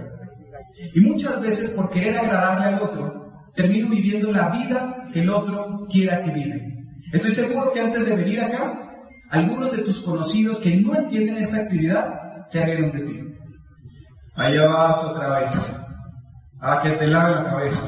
Y 0.97 1.01
muchas 1.01 1.41
veces 1.41 1.71
por 1.71 1.89
querer 1.89 2.19
agradarle 2.19 2.67
al 2.67 2.83
otro, 2.83 3.31
termino 3.55 3.89
viviendo 3.89 4.33
la 4.33 4.49
vida 4.49 5.05
que 5.13 5.21
el 5.21 5.31
otro 5.31 5.87
quiera 5.89 6.21
que 6.23 6.33
vive. 6.33 6.61
Estoy 7.13 7.37
seguro 7.37 7.71
que 7.73 7.83
antes 7.83 8.07
de 8.07 8.17
venir 8.17 8.41
acá, 8.41 8.83
algunos 9.31 9.71
de 9.71 9.85
tus 9.85 10.01
conocidos 10.01 10.59
que 10.59 10.75
no 10.75 10.93
entienden 10.97 11.37
esta 11.37 11.59
actividad 11.59 12.09
se 12.49 12.67
rieron 12.67 12.91
de 12.91 13.01
ti. 13.03 13.21
Allá 14.35 14.67
vas 14.67 15.05
otra 15.05 15.39
vez, 15.39 15.73
a 16.61 16.81
que 16.81 16.91
te 16.91 17.07
lave 17.07 17.35
la 17.35 17.45
cabeza. 17.45 17.83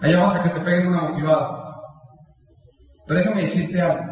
Allá 0.00 0.18
vas 0.18 0.36
a 0.36 0.42
que 0.42 0.50
te 0.50 0.60
peguen 0.60 0.88
una 0.88 1.02
motivada. 1.02 1.64
Pero 3.06 3.20
déjame 3.20 3.42
decirte 3.42 3.80
algo. 3.80 4.04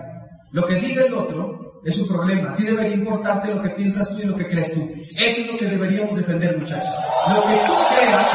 Lo 0.53 0.67
que 0.67 0.75
diga 0.77 1.05
el 1.05 1.15
otro 1.15 1.83
es 1.85 1.99
un 1.99 2.09
problema. 2.09 2.51
A 2.51 2.55
ti 2.55 2.65
debería 2.65 2.95
importarte 2.95 3.55
lo 3.55 3.63
que 3.63 3.71
piensas 3.71 4.09
tú 4.11 4.21
y 4.21 4.25
lo 4.25 4.37
que 4.37 4.47
crees 4.47 4.75
tú. 4.75 4.91
Eso 5.17 5.41
es 5.41 5.47
lo 5.53 5.59
que 5.59 5.67
deberíamos 5.67 6.17
defender, 6.17 6.59
muchachos. 6.59 6.95
Lo 7.29 7.43
que 7.43 7.55
tú 7.67 7.73
creas 7.95 8.27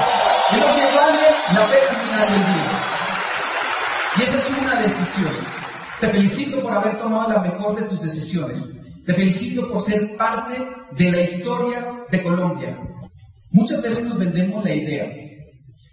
es 0.52 0.60
lo 0.60 0.66
que 0.66 0.86
vale 0.98 1.24
la 1.54 1.66
pena 1.68 2.00
final 2.04 2.30
del 2.30 2.40
día. 2.40 2.88
Y 4.18 4.22
esa 4.24 4.38
es 4.38 4.50
una 4.62 4.82
decisión. 4.82 5.58
Te 6.00 6.08
felicito 6.10 6.60
por 6.60 6.74
haber 6.74 6.98
tomado 6.98 7.30
la 7.30 7.40
mejor 7.40 7.76
de 7.76 7.84
tus 7.84 8.02
decisiones. 8.02 8.72
Te 9.06 9.14
felicito 9.14 9.68
por 9.72 9.82
ser 9.82 10.16
parte 10.18 10.54
de 10.92 11.12
la 11.12 11.22
historia 11.22 12.06
de 12.10 12.24
Colombia. 12.24 12.78
Muchas 13.52 13.82
veces 13.82 14.04
nos 14.04 14.18
vendemos 14.18 14.64
la 14.64 14.74
idea 14.74 15.06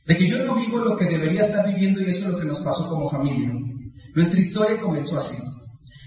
de 0.07 0.17
que 0.17 0.29
yo 0.29 0.45
no 0.45 0.57
vivo 0.57 0.79
lo 0.79 0.97
que 0.97 1.07
debería 1.07 1.45
estar 1.45 1.67
viviendo 1.67 2.01
y 2.01 2.11
eso 2.11 2.27
es 2.27 2.33
lo 2.33 2.39
que 2.39 2.47
nos 2.47 2.61
pasó 2.61 2.89
como 2.89 3.09
familia. 3.09 3.53
Nuestra 4.15 4.41
historia 4.41 4.81
comenzó 4.81 5.19
así. 5.19 5.37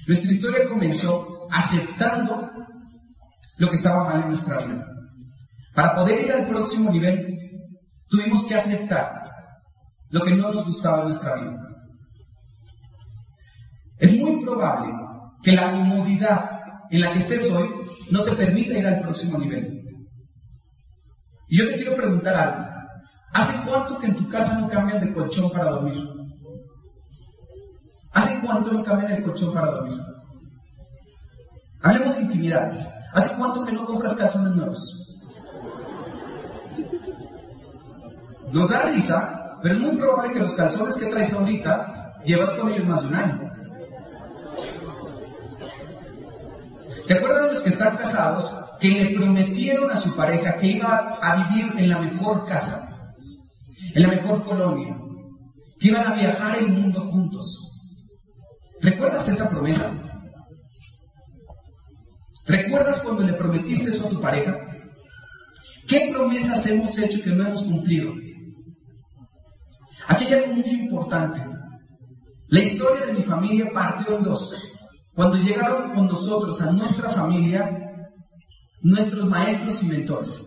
Nuestra 0.07 0.31
historia 0.31 0.69
comenzó 0.69 1.47
aceptando 1.51 2.49
lo 3.57 3.69
que 3.69 3.75
estaba 3.75 4.03
mal 4.03 4.21
en 4.23 4.29
nuestra 4.29 4.57
vida. 4.59 4.87
Para 5.73 5.93
poder 5.95 6.25
ir 6.25 6.31
al 6.31 6.47
próximo 6.47 6.91
nivel, 6.91 7.37
tuvimos 8.07 8.43
que 8.45 8.55
aceptar 8.55 9.23
lo 10.11 10.21
que 10.23 10.35
no 10.35 10.51
nos 10.51 10.65
gustaba 10.65 10.99
en 10.99 11.05
nuestra 11.05 11.35
vida. 11.35 11.67
Es 13.97 14.15
muy 14.19 14.41
probable 14.41 14.93
que 15.43 15.53
la 15.53 15.71
comodidad 15.71 16.61
en 16.89 17.01
la 17.01 17.11
que 17.11 17.19
estés 17.19 17.49
hoy 17.51 17.69
no 18.11 18.23
te 18.23 18.31
permita 18.33 18.77
ir 18.77 18.87
al 18.87 18.99
próximo 18.99 19.37
nivel. 19.37 19.86
Y 21.47 21.57
yo 21.57 21.65
te 21.67 21.75
quiero 21.75 21.95
preguntar 21.95 22.35
algo. 22.35 22.65
¿Hace 23.33 23.69
cuánto 23.69 23.99
que 23.99 24.07
en 24.07 24.15
tu 24.15 24.27
casa 24.27 24.59
no 24.59 24.67
cambian 24.67 24.99
de 24.99 25.11
colchón 25.13 25.49
para 25.51 25.71
dormir? 25.71 26.03
¿Hace 28.13 28.39
cuánto 28.45 28.71
no 28.71 28.83
cambian 28.83 29.11
el 29.11 29.23
colchón 29.23 29.53
para 29.53 29.71
dormir? 29.71 29.99
Hablemos 31.81 32.15
de 32.15 32.21
intimidades. 32.23 32.87
¿Hace 33.13 33.35
cuánto 33.35 33.65
que 33.65 33.71
no 33.71 33.85
compras 33.85 34.15
calzones 34.15 34.55
nuevos? 34.55 35.03
Nos 38.51 38.69
da 38.69 38.83
risa, 38.83 39.59
pero 39.61 39.75
es 39.75 39.81
muy 39.81 39.97
probable 39.97 40.33
que 40.33 40.39
los 40.39 40.53
calzones 40.53 40.97
que 40.97 41.07
traes 41.07 41.33
ahorita 41.33 42.15
llevas 42.25 42.49
con 42.51 42.69
ellos 42.69 42.87
más 42.87 43.01
de 43.03 43.07
un 43.07 43.15
año. 43.15 43.51
¿Te 47.07 47.13
acuerdas 47.13 47.43
de 47.43 47.53
los 47.53 47.61
que 47.61 47.69
están 47.69 47.95
casados 47.95 48.51
que 48.79 48.89
le 48.89 49.15
prometieron 49.15 49.91
a 49.91 49.97
su 49.97 50.15
pareja 50.15 50.57
que 50.57 50.67
iba 50.67 51.17
a 51.21 51.47
vivir 51.47 51.73
en 51.77 51.89
la 51.89 51.99
mejor 51.99 52.45
casa, 52.45 52.87
en 53.93 54.01
la 54.01 54.09
mejor 54.09 54.43
colonia, 54.43 54.97
que 55.79 55.87
iban 55.87 56.05
a 56.05 56.15
viajar 56.15 56.57
el 56.57 56.69
mundo 56.69 57.01
juntos. 57.01 57.63
¿Recuerdas 58.81 59.27
esa 59.27 59.49
promesa? 59.49 59.91
¿Recuerdas 62.45 62.99
cuando 62.99 63.23
le 63.23 63.33
prometiste 63.33 63.89
eso 63.89 64.07
a 64.07 64.09
tu 64.09 64.21
pareja? 64.21 64.57
¿Qué 65.87 66.09
promesas 66.13 66.65
hemos 66.67 66.97
hecho 66.97 67.21
que 67.23 67.31
no 67.31 67.47
hemos 67.47 67.63
cumplido? 67.63 68.13
Aquí 70.07 70.25
hay 70.25 70.33
algo 70.33 70.53
muy 70.53 70.69
importante. 70.69 71.39
La 72.47 72.59
historia 72.59 73.05
de 73.05 73.13
mi 73.13 73.23
familia 73.23 73.69
partió 73.73 74.17
en 74.17 74.23
dos. 74.23 74.73
Cuando 75.13 75.37
llegaron 75.37 75.93
con 75.93 76.07
nosotros 76.07 76.61
a 76.61 76.71
nuestra 76.71 77.09
familia, 77.09 77.86
nuestros 78.81 79.25
maestros 79.27 79.83
y 79.83 79.87
mentores. 79.87 80.45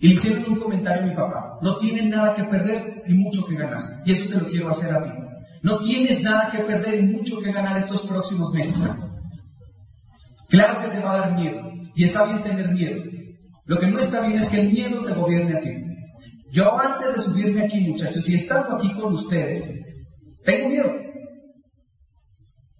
Y 0.00 0.08
le 0.08 0.14
hicieron 0.14 0.44
un 0.52 0.60
comentario 0.60 1.02
a 1.02 1.06
mi 1.06 1.14
papá. 1.14 1.58
No 1.62 1.76
tienen 1.76 2.10
nada 2.10 2.34
que 2.34 2.44
perder 2.44 3.02
y 3.06 3.14
mucho 3.14 3.46
que 3.46 3.54
ganar. 3.56 4.02
Y 4.04 4.12
eso 4.12 4.28
te 4.28 4.36
lo 4.36 4.48
quiero 4.48 4.68
hacer 4.68 4.92
a 4.92 5.02
ti. 5.02 5.10
No 5.62 5.78
tienes 5.78 6.22
nada 6.22 6.50
que 6.50 6.58
perder 6.58 6.96
y 6.96 7.02
mucho 7.02 7.40
que 7.40 7.52
ganar 7.52 7.76
estos 7.76 8.02
próximos 8.02 8.52
meses. 8.52 8.92
Claro 10.48 10.82
que 10.82 10.88
te 10.94 11.02
va 11.02 11.14
a 11.14 11.18
dar 11.20 11.34
miedo. 11.34 11.60
Y 11.94 12.04
está 12.04 12.24
bien 12.24 12.42
tener 12.42 12.70
miedo. 12.70 13.02
Lo 13.66 13.78
que 13.78 13.86
no 13.86 13.98
está 13.98 14.20
bien 14.20 14.36
es 14.36 14.48
que 14.48 14.60
el 14.60 14.72
miedo 14.72 15.02
te 15.02 15.14
gobierne 15.14 15.56
a 15.56 15.60
ti. 15.60 15.70
Yo 16.50 16.78
antes 16.78 17.16
de 17.16 17.22
subirme 17.22 17.62
aquí, 17.62 17.80
muchachos, 17.80 18.28
y 18.28 18.34
estando 18.34 18.76
aquí 18.76 18.92
con 18.92 19.14
ustedes, 19.14 19.74
tengo 20.44 20.68
miedo. 20.68 20.92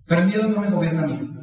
Pero 0.06 0.20
el 0.20 0.26
miedo 0.26 0.48
no 0.48 0.60
me 0.60 0.70
gobierna 0.70 1.02
a 1.02 1.06
mí. 1.06 1.33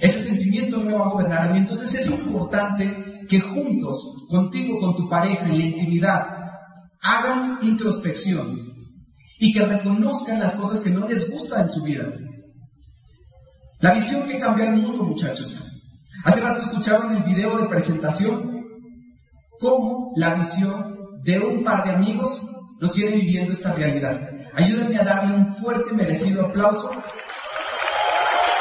Ese 0.00 0.20
sentimiento 0.20 0.78
me 0.78 0.92
va 0.92 1.06
a 1.06 1.10
gobernar 1.10 1.42
a 1.42 1.52
mí. 1.52 1.58
Entonces 1.58 1.94
es 1.94 2.08
importante 2.08 3.26
que 3.28 3.40
juntos, 3.40 4.26
contigo, 4.28 4.78
con 4.78 4.96
tu 4.96 5.08
pareja, 5.08 5.46
en 5.46 5.58
la 5.58 5.64
intimidad, 5.64 6.26
hagan 7.00 7.58
introspección 7.62 8.74
y 9.38 9.52
que 9.52 9.64
reconozcan 9.64 10.38
las 10.38 10.54
cosas 10.54 10.80
que 10.80 10.90
no 10.90 11.06
les 11.06 11.30
gustan 11.30 11.62
en 11.62 11.70
su 11.70 11.82
vida. 11.82 12.12
La 13.80 13.92
visión 13.92 14.26
que 14.26 14.38
cambia 14.38 14.66
el 14.66 14.76
mundo, 14.76 15.04
muchachos. 15.04 15.62
Hace 16.24 16.40
rato 16.40 16.60
escuchaban 16.60 17.16
el 17.16 17.22
video 17.22 17.58
de 17.58 17.68
presentación, 17.68 18.64
cómo 19.58 20.12
la 20.16 20.34
visión 20.34 20.96
de 21.22 21.38
un 21.38 21.62
par 21.62 21.84
de 21.84 21.90
amigos 21.90 22.42
nos 22.80 22.92
tiene 22.92 23.16
viviendo 23.16 23.52
esta 23.52 23.72
realidad. 23.72 24.28
Ayúdenme 24.54 24.98
a 24.98 25.04
darle 25.04 25.34
un 25.36 25.54
fuerte 25.54 25.92
merecido 25.92 26.46
aplauso 26.46 26.90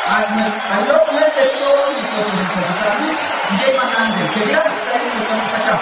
a, 0.05 0.19
a 0.19 0.85
yo 0.85 0.93
de 0.93 1.47
todos 1.59 1.87
nosotros, 1.97 2.33
muchachos, 2.35 2.81
a 2.81 2.95
Rich 2.99 3.21
y 3.51 3.77
Van 3.77 4.33
que 4.33 4.41
gracias 4.51 4.87
a 4.87 5.01
ellos 5.01 5.15
estamos 5.21 5.53
acá. 5.53 5.79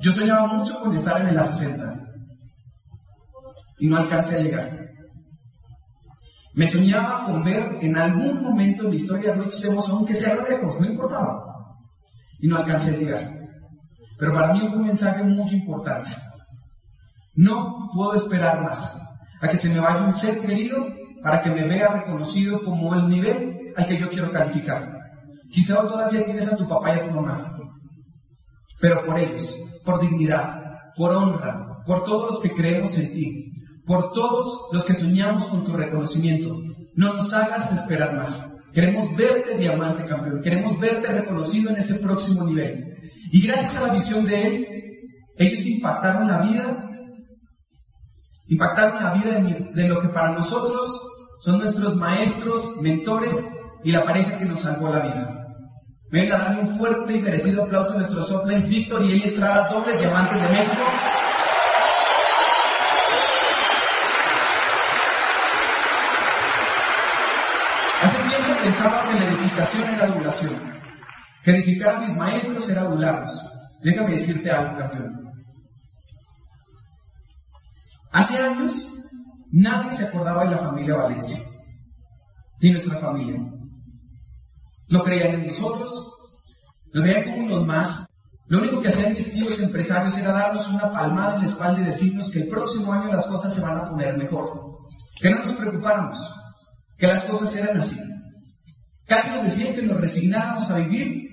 Yo 0.00 0.12
soñaba 0.12 0.46
mucho 0.48 0.78
con 0.80 0.94
estar 0.94 1.22
en 1.22 1.28
el 1.28 1.38
A60 1.38 2.04
y 3.78 3.86
no 3.86 3.96
alcancé 3.96 4.36
a 4.36 4.40
llegar. 4.40 4.90
Me 6.52 6.68
soñaba 6.68 7.24
con 7.24 7.42
ver 7.42 7.78
en 7.80 7.96
algún 7.96 8.42
momento 8.42 8.84
en 8.84 8.90
la 8.90 8.96
historia 8.96 9.32
de 9.32 9.40
Rich 9.40 9.62
DeVos, 9.62 9.88
aunque 9.88 10.14
sea 10.14 10.36
lejos, 10.36 10.78
no 10.78 10.86
importaba. 10.86 11.42
Y 12.38 12.48
no 12.48 12.58
alcancé 12.58 12.90
a 12.90 12.98
llegar. 12.98 13.33
Pero 14.18 14.32
para 14.32 14.52
mí 14.52 14.62
hubo 14.62 14.76
un 14.76 14.86
mensaje 14.86 15.22
muy 15.22 15.50
importante. 15.50 16.10
No 17.34 17.90
puedo 17.92 18.14
esperar 18.14 18.62
más 18.62 18.96
a 19.40 19.48
que 19.48 19.56
se 19.56 19.68
me 19.70 19.80
vaya 19.80 20.04
un 20.04 20.14
ser 20.14 20.40
querido 20.40 20.86
para 21.22 21.42
que 21.42 21.50
me 21.50 21.66
vea 21.66 21.88
reconocido 21.88 22.62
como 22.62 22.94
el 22.94 23.08
nivel 23.08 23.72
al 23.76 23.86
que 23.86 23.96
yo 23.96 24.08
quiero 24.08 24.30
calificar. 24.30 24.88
Quizá 25.50 25.80
todavía 25.82 26.24
tienes 26.24 26.52
a 26.52 26.56
tu 26.56 26.68
papá 26.68 26.94
y 26.94 26.98
a 26.98 27.02
tu 27.02 27.10
mamá, 27.10 27.38
pero 28.80 29.02
por 29.02 29.18
ellos, 29.18 29.56
por 29.84 30.00
dignidad, 30.00 30.60
por 30.96 31.12
honra, 31.12 31.82
por 31.86 32.04
todos 32.04 32.32
los 32.32 32.40
que 32.40 32.52
creemos 32.52 32.96
en 32.98 33.12
ti, 33.12 33.52
por 33.86 34.12
todos 34.12 34.68
los 34.72 34.84
que 34.84 34.94
soñamos 34.94 35.46
con 35.46 35.64
tu 35.64 35.72
reconocimiento. 35.72 36.60
No 36.94 37.14
nos 37.14 37.32
hagas 37.32 37.72
esperar 37.72 38.14
más. 38.14 38.44
Queremos 38.72 39.14
verte 39.16 39.56
diamante 39.56 40.04
campeón, 40.04 40.40
queremos 40.42 40.78
verte 40.78 41.08
reconocido 41.08 41.70
en 41.70 41.76
ese 41.76 41.94
próximo 41.96 42.44
nivel. 42.44 42.96
Y 43.34 43.40
gracias 43.40 43.74
a 43.74 43.88
la 43.88 43.92
visión 43.92 44.24
de 44.24 44.46
él, 44.46 44.68
ellos 45.36 45.66
impactaron 45.66 46.28
la 46.28 46.38
vida, 46.38 46.88
impactaron 48.46 49.02
la 49.02 49.10
vida 49.10 49.40
de, 49.72 49.88
lo 49.88 50.00
que 50.00 50.06
para 50.10 50.28
nosotros 50.28 51.02
son 51.40 51.58
nuestros 51.58 51.96
maestros, 51.96 52.76
mentores 52.80 53.44
y 53.82 53.90
la 53.90 54.04
pareja 54.04 54.38
que 54.38 54.44
nos 54.44 54.60
salvó 54.60 54.88
la 54.88 55.00
vida. 55.00 55.48
Venga 56.12 56.36
a 56.36 56.44
darle 56.44 56.60
un 56.60 56.78
fuerte 56.78 57.12
y 57.12 57.22
merecido 57.22 57.64
aplauso 57.64 57.94
a 57.94 57.96
nuestros 57.96 58.30
uplines 58.30 58.68
Víctor 58.68 59.02
y 59.02 59.10
Eli 59.10 59.24
Estrada, 59.24 59.68
dobles 59.68 59.98
diamantes 59.98 60.40
de 60.40 60.48
México. 60.50 60.82
Hace 68.00 68.18
tiempo 68.28 68.62
pensaba 68.62 69.02
que 69.10 69.18
la 69.18 69.24
edificación 69.24 69.88
era 69.88 70.04
adulación, 70.04 70.83
que 71.44 71.50
edificar 71.50 71.96
a 71.96 72.00
mis 72.00 72.16
maestros 72.16 72.68
era 72.70 72.80
adularlos. 72.80 73.44
Déjame 73.82 74.12
decirte 74.12 74.50
algo, 74.50 74.78
campeón. 74.78 75.30
Hace 78.12 78.38
años 78.38 78.88
nadie 79.52 79.92
se 79.92 80.04
acordaba 80.04 80.44
de 80.44 80.52
la 80.52 80.58
familia 80.58 80.96
Valencia, 80.96 81.38
ni 82.60 82.70
nuestra 82.70 82.98
familia. 82.98 83.38
No 84.88 85.02
creían 85.02 85.34
en 85.34 85.46
nosotros, 85.46 85.92
nos 86.94 87.04
veían 87.04 87.24
como 87.24 87.44
unos 87.44 87.66
más. 87.66 88.06
Lo 88.46 88.58
único 88.58 88.80
que 88.80 88.88
hacían 88.88 89.12
mis 89.12 89.32
tíos 89.32 89.58
empresarios 89.60 90.16
era 90.16 90.32
darnos 90.32 90.68
una 90.68 90.90
palmada 90.90 91.34
en 91.34 91.40
la 91.40 91.46
espalda 91.46 91.80
y 91.80 91.84
decirnos 91.84 92.30
que 92.30 92.40
el 92.40 92.48
próximo 92.48 92.92
año 92.92 93.12
las 93.12 93.26
cosas 93.26 93.54
se 93.54 93.60
van 93.60 93.78
a 93.78 93.88
poner 93.88 94.16
mejor. 94.16 94.78
Que 95.20 95.30
no 95.30 95.40
nos 95.40 95.52
preocupáramos, 95.52 96.18
que 96.96 97.06
las 97.06 97.24
cosas 97.24 97.54
eran 97.56 97.78
así. 97.78 97.98
Casi 99.06 99.30
nos 99.30 99.44
decían 99.44 99.74
que 99.74 99.82
nos 99.82 100.00
resignáramos 100.00 100.70
a 100.70 100.78
vivir 100.78 101.28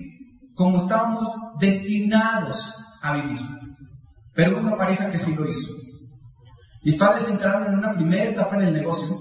como 0.54 0.78
estábamos 0.78 1.28
destinados 1.58 2.74
a 3.00 3.14
vivir. 3.14 3.40
Pero 4.34 4.52
hubo 4.52 4.66
una 4.66 4.76
pareja 4.76 5.10
que 5.10 5.18
sí 5.18 5.34
lo 5.34 5.48
hizo. 5.48 5.72
Mis 6.84 6.96
padres 6.96 7.28
entraron 7.28 7.68
en 7.68 7.78
una 7.78 7.92
primera 7.92 8.24
etapa 8.24 8.56
en 8.56 8.62
el 8.62 8.74
negocio 8.74 9.18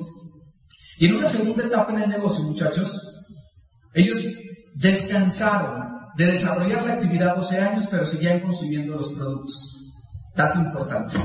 y 0.98 1.08
en 1.08 1.16
una 1.16 1.26
segunda 1.26 1.66
etapa 1.66 1.92
en 1.94 2.04
el 2.04 2.10
negocio, 2.10 2.44
muchachos, 2.44 3.00
ellos 3.94 4.36
descansaron 4.76 5.92
de 6.16 6.28
desarrollar 6.28 6.86
la 6.86 6.94
actividad 6.94 7.36
12 7.36 7.60
años, 7.60 7.88
pero 7.90 8.06
seguían 8.06 8.40
consumiendo 8.40 8.96
los 8.96 9.12
productos. 9.14 9.78
Dato 10.36 10.60
importante. 10.60 11.18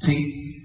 ¿Sí? 0.00 0.56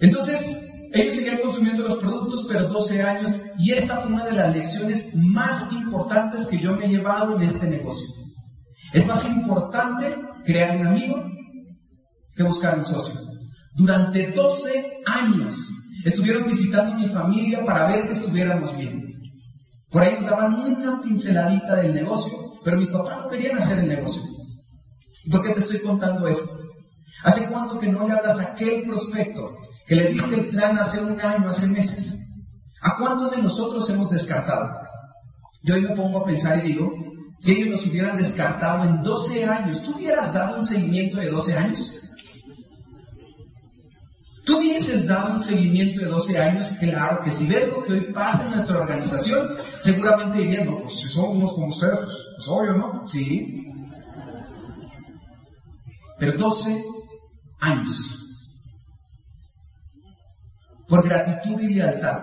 Entonces, 0.00 0.69
ellos 0.92 1.14
seguían 1.14 1.38
consumiendo 1.38 1.84
los 1.84 1.96
productos, 1.96 2.46
pero 2.48 2.68
12 2.68 3.02
años, 3.02 3.42
y 3.58 3.72
esta 3.72 3.98
fue 3.98 4.12
una 4.12 4.24
de 4.24 4.32
las 4.32 4.54
lecciones 4.54 5.14
más 5.14 5.70
importantes 5.72 6.46
que 6.46 6.58
yo 6.58 6.74
me 6.74 6.86
he 6.86 6.88
llevado 6.88 7.36
en 7.36 7.42
este 7.42 7.68
negocio. 7.68 8.08
Es 8.92 9.06
más 9.06 9.24
importante 9.26 10.16
crear 10.44 10.76
un 10.78 10.88
amigo 10.88 11.22
que 12.34 12.42
buscar 12.42 12.76
un 12.76 12.84
socio. 12.84 13.20
Durante 13.74 14.32
12 14.32 15.02
años 15.06 15.56
estuvieron 16.04 16.46
visitando 16.46 16.96
mi 16.96 17.06
familia 17.06 17.64
para 17.64 17.86
ver 17.86 18.06
que 18.06 18.12
estuviéramos 18.12 18.76
bien. 18.76 19.10
Por 19.90 20.02
ahí 20.02 20.16
nos 20.16 20.28
daban 20.28 20.54
una 20.54 21.00
pinceladita 21.00 21.76
del 21.76 21.94
negocio, 21.94 22.32
pero 22.64 22.78
mis 22.78 22.88
papás 22.88 23.18
no 23.22 23.28
querían 23.28 23.58
hacer 23.58 23.78
el 23.78 23.88
negocio. 23.88 24.22
¿Por 25.30 25.42
qué 25.42 25.50
te 25.50 25.60
estoy 25.60 25.80
contando 25.80 26.26
esto? 26.26 26.58
¿Hace 27.22 27.46
cuánto 27.46 27.78
que 27.78 27.88
no 27.88 28.08
le 28.08 28.14
hablas 28.14 28.38
a 28.40 28.52
aquel 28.52 28.82
prospecto 28.82 29.56
que 29.90 29.96
le 29.96 30.06
diste 30.06 30.36
el 30.36 30.46
plan 30.46 30.78
hace 30.78 31.00
un 31.00 31.20
año, 31.20 31.48
hace 31.48 31.66
meses? 31.66 32.16
¿A 32.80 32.96
cuántos 32.96 33.32
de 33.32 33.42
nosotros 33.42 33.90
hemos 33.90 34.08
descartado? 34.08 34.78
Yo 35.64 35.74
hoy 35.74 35.80
me 35.80 35.96
pongo 35.96 36.20
a 36.20 36.24
pensar 36.24 36.64
y 36.64 36.68
digo, 36.68 36.94
si 37.40 37.56
ellos 37.56 37.70
nos 37.70 37.86
hubieran 37.88 38.16
descartado 38.16 38.84
en 38.84 39.02
12 39.02 39.44
años, 39.46 39.82
¿tú 39.82 39.96
hubieras 39.96 40.32
dado 40.32 40.60
un 40.60 40.64
seguimiento 40.64 41.16
de 41.16 41.30
12 41.30 41.56
años? 41.56 41.92
¿Tú 44.46 44.58
hubieses 44.58 45.08
dado 45.08 45.34
un 45.34 45.42
seguimiento 45.42 46.02
de 46.02 46.06
12 46.06 46.38
años? 46.38 46.70
Claro 46.78 47.20
que 47.24 47.32
si 47.32 47.48
ves 47.48 47.68
lo 47.70 47.82
que 47.82 47.94
hoy 47.94 48.12
pasa 48.12 48.44
en 48.44 48.52
nuestra 48.52 48.78
organización, 48.78 49.56
seguramente 49.80 50.38
dirían, 50.38 50.66
no, 50.66 50.76
pues 50.76 51.00
si 51.00 51.08
somos 51.08 51.52
como 51.54 51.66
ustedes, 51.66 51.98
pues, 51.98 52.16
pues 52.36 52.48
obvio, 52.48 52.74
¿no? 52.74 53.04
Sí. 53.04 53.66
Pero 56.16 56.38
12 56.38 56.80
años. 57.58 58.19
Por 60.90 61.08
gratitud 61.08 61.60
y 61.60 61.74
lealtad. 61.74 62.20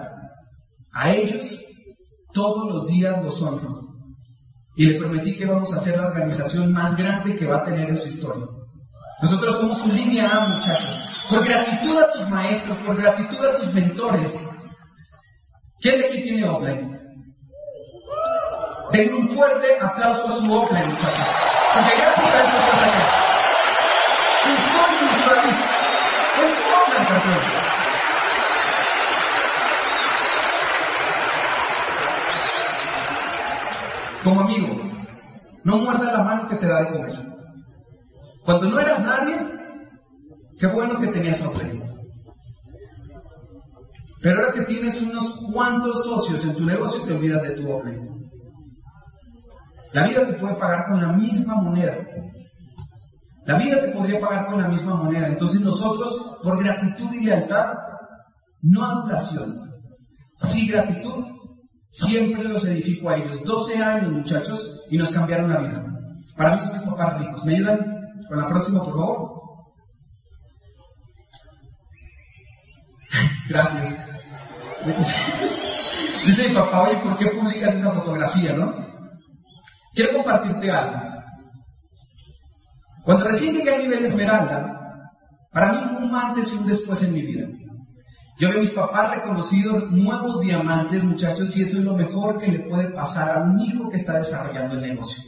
A 0.92 1.12
ellos 1.12 1.58
todos 2.34 2.70
los 2.70 2.88
días 2.88 3.24
los 3.24 3.42
honro. 3.42 3.80
Y 4.76 4.86
le 4.88 5.00
prometí 5.00 5.36
que 5.36 5.46
vamos 5.46 5.72
a 5.74 5.78
ser 5.78 5.98
la 5.98 6.08
organización 6.08 6.74
más 6.74 6.96
grande 6.98 7.34
que 7.34 7.48
va 7.48 7.58
a 7.58 7.64
tener 7.64 7.90
en 7.90 7.98
su 7.98 8.08
historia. 8.08 8.46
Nosotros 9.22 9.56
somos 9.56 9.78
su 9.78 9.92
línea 9.92 10.30
A, 10.30 10.50
muchachos. 10.50 11.02
Por 11.30 11.46
gratitud 11.46 11.98
a 11.98 12.12
tus 12.12 12.30
maestros, 12.30 12.78
por 12.80 12.98
gratitud 12.98 13.46
a 13.46 13.56
tus 13.56 13.74
mentores. 13.74 14.40
¿Quién 15.80 16.00
de 16.00 16.06
aquí 16.08 16.22
tiene 16.22 16.50
offline? 16.50 17.00
Denle 18.92 19.14
un 19.14 19.30
fuerte 19.30 19.78
aplauso 19.80 20.28
a 20.28 20.32
su 20.34 20.54
offline, 20.54 20.90
muchachos. 20.90 21.28
Porque 21.74 21.96
gracias 21.98 22.36
a 22.36 22.40
eso 22.44 22.58
estás 22.58 22.82
acá. 22.84 23.02
Tu 26.36 26.44
offline, 26.82 27.08
campeón. 27.08 27.57
Como 34.28 34.42
amigo, 34.42 34.76
no 35.63 35.78
muerda 35.78 36.12
la 36.12 36.22
mano 36.22 36.50
que 36.50 36.58
te 36.58 36.68
da 36.68 36.82
de 36.82 36.92
comer. 36.92 37.34
Cuando 38.44 38.70
no 38.70 38.78
eras 38.78 39.00
nadie, 39.00 39.38
qué 40.60 40.68
bueno 40.68 41.00
que 41.00 41.08
tenías 41.08 41.42
offline. 41.46 41.82
Pero 44.22 44.40
ahora 44.40 44.54
que 44.54 44.63
tienes 44.63 45.02
unos 45.02 45.30
cuantos 45.54 46.04
socios 46.04 46.44
en 46.44 46.58
tu 46.58 46.66
negocio, 46.66 47.04
te 47.04 47.13
olvidas 47.13 47.42
de 47.44 47.52
tu 47.52 47.72
offline. 47.72 48.30
La 49.94 50.06
vida 50.06 50.28
te 50.28 50.34
puede 50.34 50.56
pagar 50.56 50.88
con 50.88 51.02
la 51.02 51.13
misma 51.13 51.56
moneda. 51.62 51.96
La 53.46 53.58
vida 53.58 53.80
te 53.80 53.94
podría 53.94 54.20
pagar 54.20 54.48
con 54.48 54.62
la 54.62 54.68
misma 54.68 54.96
moneda. 54.96 55.28
Entonces 55.28 55.62
nosotros, 55.62 56.36
por 56.44 56.62
gratitud 56.62 57.13
y 57.13 57.24
lealtad, 57.24 57.76
no 58.62 58.84
adulación, 58.84 59.72
sí 60.36 60.68
gratitud, 60.68 61.37
siempre 61.88 62.43
los 62.43 62.63
edifico 62.65 63.10
a 63.10 63.17
ellos. 63.17 63.43
12 63.43 63.78
años, 63.78 64.12
muchachos, 64.12 64.82
y 64.89 64.97
nos 64.97 65.10
cambiaron 65.10 65.50
la 65.50 65.60
vida. 65.60 65.86
Para 66.36 66.56
mí 66.56 66.62
son 66.62 66.73
mis 66.73 66.84
papás 66.84 67.19
ricos. 67.19 67.45
¿Me 67.45 67.56
ayudan 67.56 67.80
con 68.28 68.38
la 68.38 68.47
próxima, 68.47 68.84
por 68.84 68.93
favor? 68.93 69.41
Gracias. 73.50 73.97
Dice 76.26 76.50
mi 76.50 76.56
papá, 76.56 76.82
oye, 76.82 76.97
¿por 76.97 77.17
qué 77.17 77.28
publicas 77.28 77.76
esa 77.76 77.91
fotografía, 77.91 78.54
no? 78.54 78.76
Quiero 79.93 80.13
compartirte 80.13 80.69
algo. 80.69 81.00
Cuando 83.04 83.26
recién 83.26 83.56
llegué 83.56 83.73
al 83.73 83.82
nivel 83.84 84.04
Esmeralda, 84.04 85.13
para 85.52 85.71
mí 85.71 85.80
fue 85.88 85.97
un 86.06 86.13
antes 86.13 86.52
y 86.52 86.58
un 86.58 86.67
después 86.67 87.02
en 87.04 87.13
mi 87.13 87.21
vida. 87.21 87.47
Yo 88.38 88.50
veo 88.50 88.60
a 88.60 88.62
mis 88.62 88.71
papás 88.71 89.15
reconocidos 89.15 89.91
nuevos 89.91 90.41
diamantes, 90.41 91.04
muchachos, 91.04 91.58
y 91.58 91.63
eso 91.63 91.78
es 91.78 91.84
lo 91.84 91.95
mejor 91.95 92.38
que 92.38 92.52
le 92.52 92.60
puede 92.60 92.89
pasar 92.91 93.36
a 93.36 93.41
un 93.41 93.60
hijo 93.60 93.89
que 93.89 93.97
está 93.97 94.17
desarrollando 94.17 94.76
el 94.76 94.82
negocio. 94.82 95.23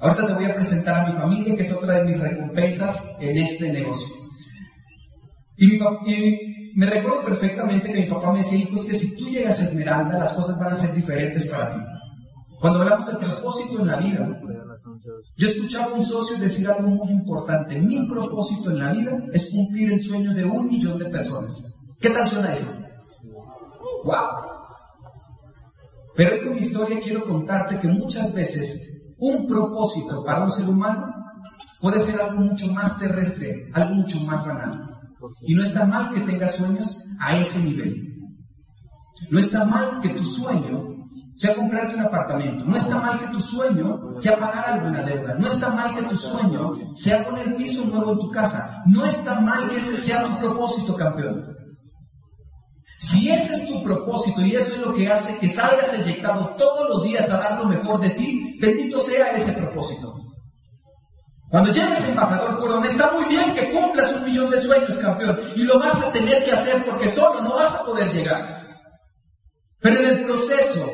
Ahorita 0.00 0.26
te 0.26 0.32
voy 0.34 0.44
a 0.46 0.54
presentar 0.54 0.96
a 0.96 1.06
mi 1.06 1.12
familia, 1.12 1.54
que 1.54 1.62
es 1.62 1.72
otra 1.72 1.94
de 1.94 2.04
mis 2.04 2.18
recompensas 2.18 3.02
en 3.20 3.36
este 3.36 3.72
negocio. 3.72 4.08
Y, 5.56 5.78
me 6.74 6.86
recuerdo 6.86 7.22
perfectamente 7.22 7.92
que 7.92 8.00
mi 8.00 8.08
papá 8.08 8.32
me 8.32 8.38
decía, 8.38 8.58
hijo, 8.58 8.74
es 8.74 8.84
que 8.84 8.94
si 8.94 9.16
tú 9.16 9.28
llegas 9.28 9.60
a 9.60 9.64
Esmeralda, 9.64 10.18
las 10.18 10.32
cosas 10.32 10.58
van 10.58 10.72
a 10.72 10.74
ser 10.74 10.92
diferentes 10.92 11.46
para 11.46 11.70
ti. 11.70 11.78
Cuando 12.60 12.82
hablamos 12.82 13.06
del 13.06 13.18
propósito 13.18 13.80
en 13.80 13.86
la 13.86 13.96
vida, 13.96 14.40
yo 15.36 15.46
escuchaba 15.46 15.92
a 15.92 15.94
un 15.94 16.04
socio 16.04 16.36
decir 16.38 16.68
algo 16.68 16.88
muy 16.88 17.12
importante. 17.12 17.80
Mi 17.80 18.04
propósito 18.08 18.70
en 18.70 18.78
la 18.80 18.90
vida 18.90 19.22
es 19.32 19.50
cumplir 19.50 19.92
el 19.92 20.02
sueño 20.02 20.34
de 20.34 20.44
un 20.44 20.66
millón 20.66 20.98
de 20.98 21.04
personas. 21.04 21.73
¿Qué 22.00 22.10
tal 22.10 22.26
suena 22.26 22.52
eso? 22.52 22.66
¡Wow! 24.04 24.54
Pero 26.16 26.44
con 26.44 26.54
mi 26.54 26.60
historia 26.60 27.00
quiero 27.00 27.24
contarte 27.26 27.78
que 27.78 27.88
muchas 27.88 28.32
veces 28.32 29.14
un 29.18 29.46
propósito 29.46 30.24
para 30.24 30.44
un 30.44 30.52
ser 30.52 30.68
humano 30.68 31.06
puede 31.80 32.00
ser 32.00 32.20
algo 32.20 32.40
mucho 32.40 32.66
más 32.68 32.98
terrestre, 32.98 33.68
algo 33.72 33.94
mucho 33.94 34.20
más 34.20 34.44
banal. 34.46 34.90
Y 35.42 35.54
no 35.54 35.62
está 35.62 35.86
mal 35.86 36.10
que 36.10 36.20
tengas 36.20 36.54
sueños 36.54 37.02
a 37.18 37.36
ese 37.36 37.60
nivel. 37.60 38.14
No 39.30 39.38
está 39.38 39.64
mal 39.64 40.00
que 40.00 40.10
tu 40.10 40.24
sueño 40.24 40.94
sea 41.36 41.54
comprarte 41.54 41.94
un 41.94 42.02
apartamento. 42.02 42.64
No 42.64 42.76
está 42.76 42.98
mal 42.98 43.18
que 43.18 43.26
tu 43.28 43.40
sueño 43.40 44.16
sea 44.16 44.38
pagar 44.38 44.66
alguna 44.68 45.02
deuda. 45.02 45.34
No 45.34 45.46
está 45.46 45.70
mal 45.70 45.94
que 45.94 46.02
tu 46.02 46.16
sueño 46.16 46.72
sea 46.92 47.24
poner 47.24 47.56
piso 47.56 47.84
nuevo 47.86 48.12
en 48.12 48.18
tu 48.18 48.30
casa. 48.30 48.82
No 48.86 49.04
está 49.04 49.40
mal 49.40 49.68
que 49.68 49.76
ese 49.76 49.96
sea 49.96 50.24
tu 50.24 50.38
propósito, 50.38 50.94
campeón. 50.94 51.54
Si 53.04 53.28
ese 53.28 53.52
es 53.52 53.66
tu 53.66 53.82
propósito 53.82 54.40
y 54.40 54.56
eso 54.56 54.72
es 54.72 54.78
lo 54.78 54.94
que 54.94 55.06
hace 55.12 55.36
que 55.36 55.46
salgas 55.46 55.92
eyectado 55.92 56.54
todos 56.56 56.88
los 56.88 57.04
días 57.04 57.28
a 57.30 57.36
dar 57.36 57.58
lo 57.58 57.66
mejor 57.66 58.00
de 58.00 58.08
ti, 58.08 58.56
bendito 58.58 58.98
sea 59.02 59.32
ese 59.32 59.52
propósito. 59.52 60.14
Cuando 61.50 61.70
llegues 61.70 62.08
embajador 62.08 62.56
Corona, 62.56 62.86
está 62.86 63.12
muy 63.12 63.26
bien 63.26 63.52
que 63.52 63.68
cumplas 63.68 64.10
un 64.10 64.24
millón 64.24 64.48
de 64.48 64.58
sueños, 64.58 64.96
campeón, 64.96 65.38
y 65.54 65.64
lo 65.64 65.78
vas 65.78 66.02
a 66.02 66.12
tener 66.12 66.44
que 66.44 66.52
hacer 66.52 66.82
porque 66.86 67.10
solo 67.10 67.42
no 67.42 67.52
vas 67.52 67.74
a 67.74 67.84
poder 67.84 68.10
llegar. 68.10 68.64
Pero 69.80 70.00
en 70.00 70.06
el 70.06 70.24
proceso, 70.24 70.90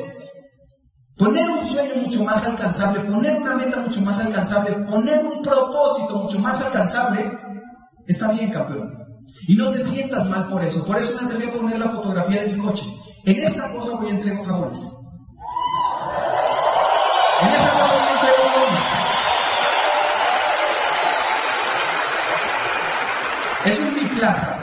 poner 1.15 1.49
un 1.49 1.65
sueño 1.65 1.95
mucho 1.95 2.25
más 2.25 2.45
alcanzable, 2.45 2.99
poner 3.09 3.37
una 3.37 3.55
meta 3.55 3.77
mucho 3.77 4.01
más 4.01 4.19
alcanzable, 4.19 4.73
poner 4.85 5.25
un 5.25 5.41
propósito 5.41 6.17
mucho 6.17 6.39
más 6.39 6.61
alcanzable, 6.61 7.39
está 8.05 8.33
bien, 8.33 8.51
campeón. 8.51 9.00
Y 9.47 9.55
no 9.55 9.71
te 9.71 9.81
sientas 9.81 10.27
mal 10.29 10.47
por 10.47 10.63
eso. 10.63 10.85
Por 10.85 10.97
eso 10.97 11.15
me 11.19 11.27
atreví 11.27 11.45
a 11.45 11.51
poner 11.51 11.79
la 11.79 11.89
fotografía 11.89 12.43
de 12.43 12.53
mi 12.53 12.59
coche. 12.59 12.83
En 13.25 13.39
esta 13.39 13.71
cosa 13.71 13.95
voy 13.95 14.07
a 14.07 14.11
entregar 14.11 14.43
jabones. 14.45 14.89
En 17.41 17.47
esa 17.49 17.71
cosa 17.71 17.93
voy 17.93 18.03
a 18.03 18.13
entregar 18.13 18.51
jabones. 18.53 18.79
Es 23.65 23.79
un 23.79 23.95
biplaza. 23.95 24.57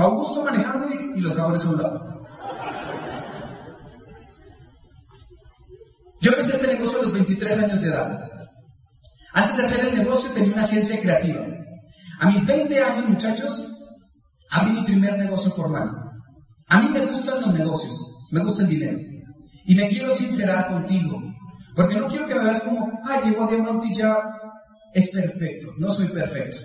Va 0.00 0.04
Augusto 0.04 0.44
manejando 0.44 0.88
y, 1.16 1.20
los 1.20 1.34
jabones 1.34 1.64
a 1.64 1.70
un. 1.70 2.18
Yo 6.20 6.30
empecé 6.30 6.52
este 6.52 6.66
negocio 6.66 6.98
a 7.00 7.02
los 7.02 7.12
23 7.12 7.58
años 7.60 7.80
de 7.80 7.88
edad. 7.88 8.30
Antes 9.32 9.56
de 9.56 9.62
hacer 9.64 9.84
el 9.86 9.98
negocio 9.98 10.30
tenía 10.30 10.52
una 10.52 10.64
agencia 10.64 11.00
creativa. 11.00 11.40
A 12.20 12.26
mis 12.26 12.44
20 12.44 12.82
años, 12.82 13.08
muchachos, 13.08 13.68
abrí 14.50 14.72
mi 14.72 14.82
primer 14.82 15.16
negocio 15.18 15.50
formal. 15.52 15.90
A 16.68 16.80
mí 16.80 16.88
me 16.90 17.06
gustan 17.06 17.40
los 17.40 17.54
negocios, 17.54 18.26
me 18.32 18.42
gusta 18.42 18.62
el 18.62 18.68
dinero. 18.68 18.98
Y 19.66 19.74
me 19.74 19.88
quiero 19.88 20.14
sincerar 20.14 20.68
contigo, 20.68 21.22
porque 21.76 21.96
no 21.96 22.08
quiero 22.08 22.26
que 22.26 22.34
me 22.34 22.44
veas 22.44 22.62
como, 22.62 23.00
ah, 23.04 23.20
llegó 23.24 23.44
a 23.44 23.50
Diamante 23.50 23.88
y 23.88 23.94
ya 23.94 24.20
es 24.92 25.10
perfecto. 25.10 25.68
No 25.78 25.92
soy 25.92 26.08
perfecto. 26.08 26.58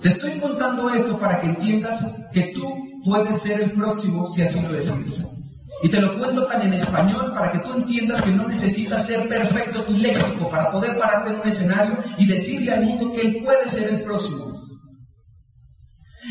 Te 0.00 0.10
estoy 0.10 0.38
contando 0.38 0.90
esto 0.90 1.18
para 1.18 1.40
que 1.40 1.48
entiendas 1.48 2.06
que 2.32 2.52
tú 2.54 2.72
puedes 3.04 3.42
ser 3.42 3.60
el 3.62 3.72
próximo 3.72 4.28
si 4.28 4.42
así 4.42 4.60
lo 4.60 4.72
decides. 4.72 5.33
Y 5.82 5.88
te 5.88 6.00
lo 6.00 6.18
cuento 6.18 6.46
tan 6.46 6.62
en 6.62 6.72
español 6.72 7.32
para 7.32 7.52
que 7.52 7.58
tú 7.58 7.74
entiendas 7.74 8.22
que 8.22 8.30
no 8.30 8.46
necesitas 8.48 9.06
ser 9.06 9.28
perfecto 9.28 9.82
tu 9.84 9.94
léxico 9.94 10.48
para 10.48 10.70
poder 10.70 10.96
pararte 10.96 11.30
en 11.30 11.40
un 11.40 11.48
escenario 11.48 11.98
y 12.16 12.26
decirle 12.26 12.72
al 12.72 12.84
mundo 12.84 13.12
que 13.12 13.20
él 13.20 13.42
puede 13.44 13.68
ser 13.68 13.88
el 13.88 14.00
próximo. 14.00 14.62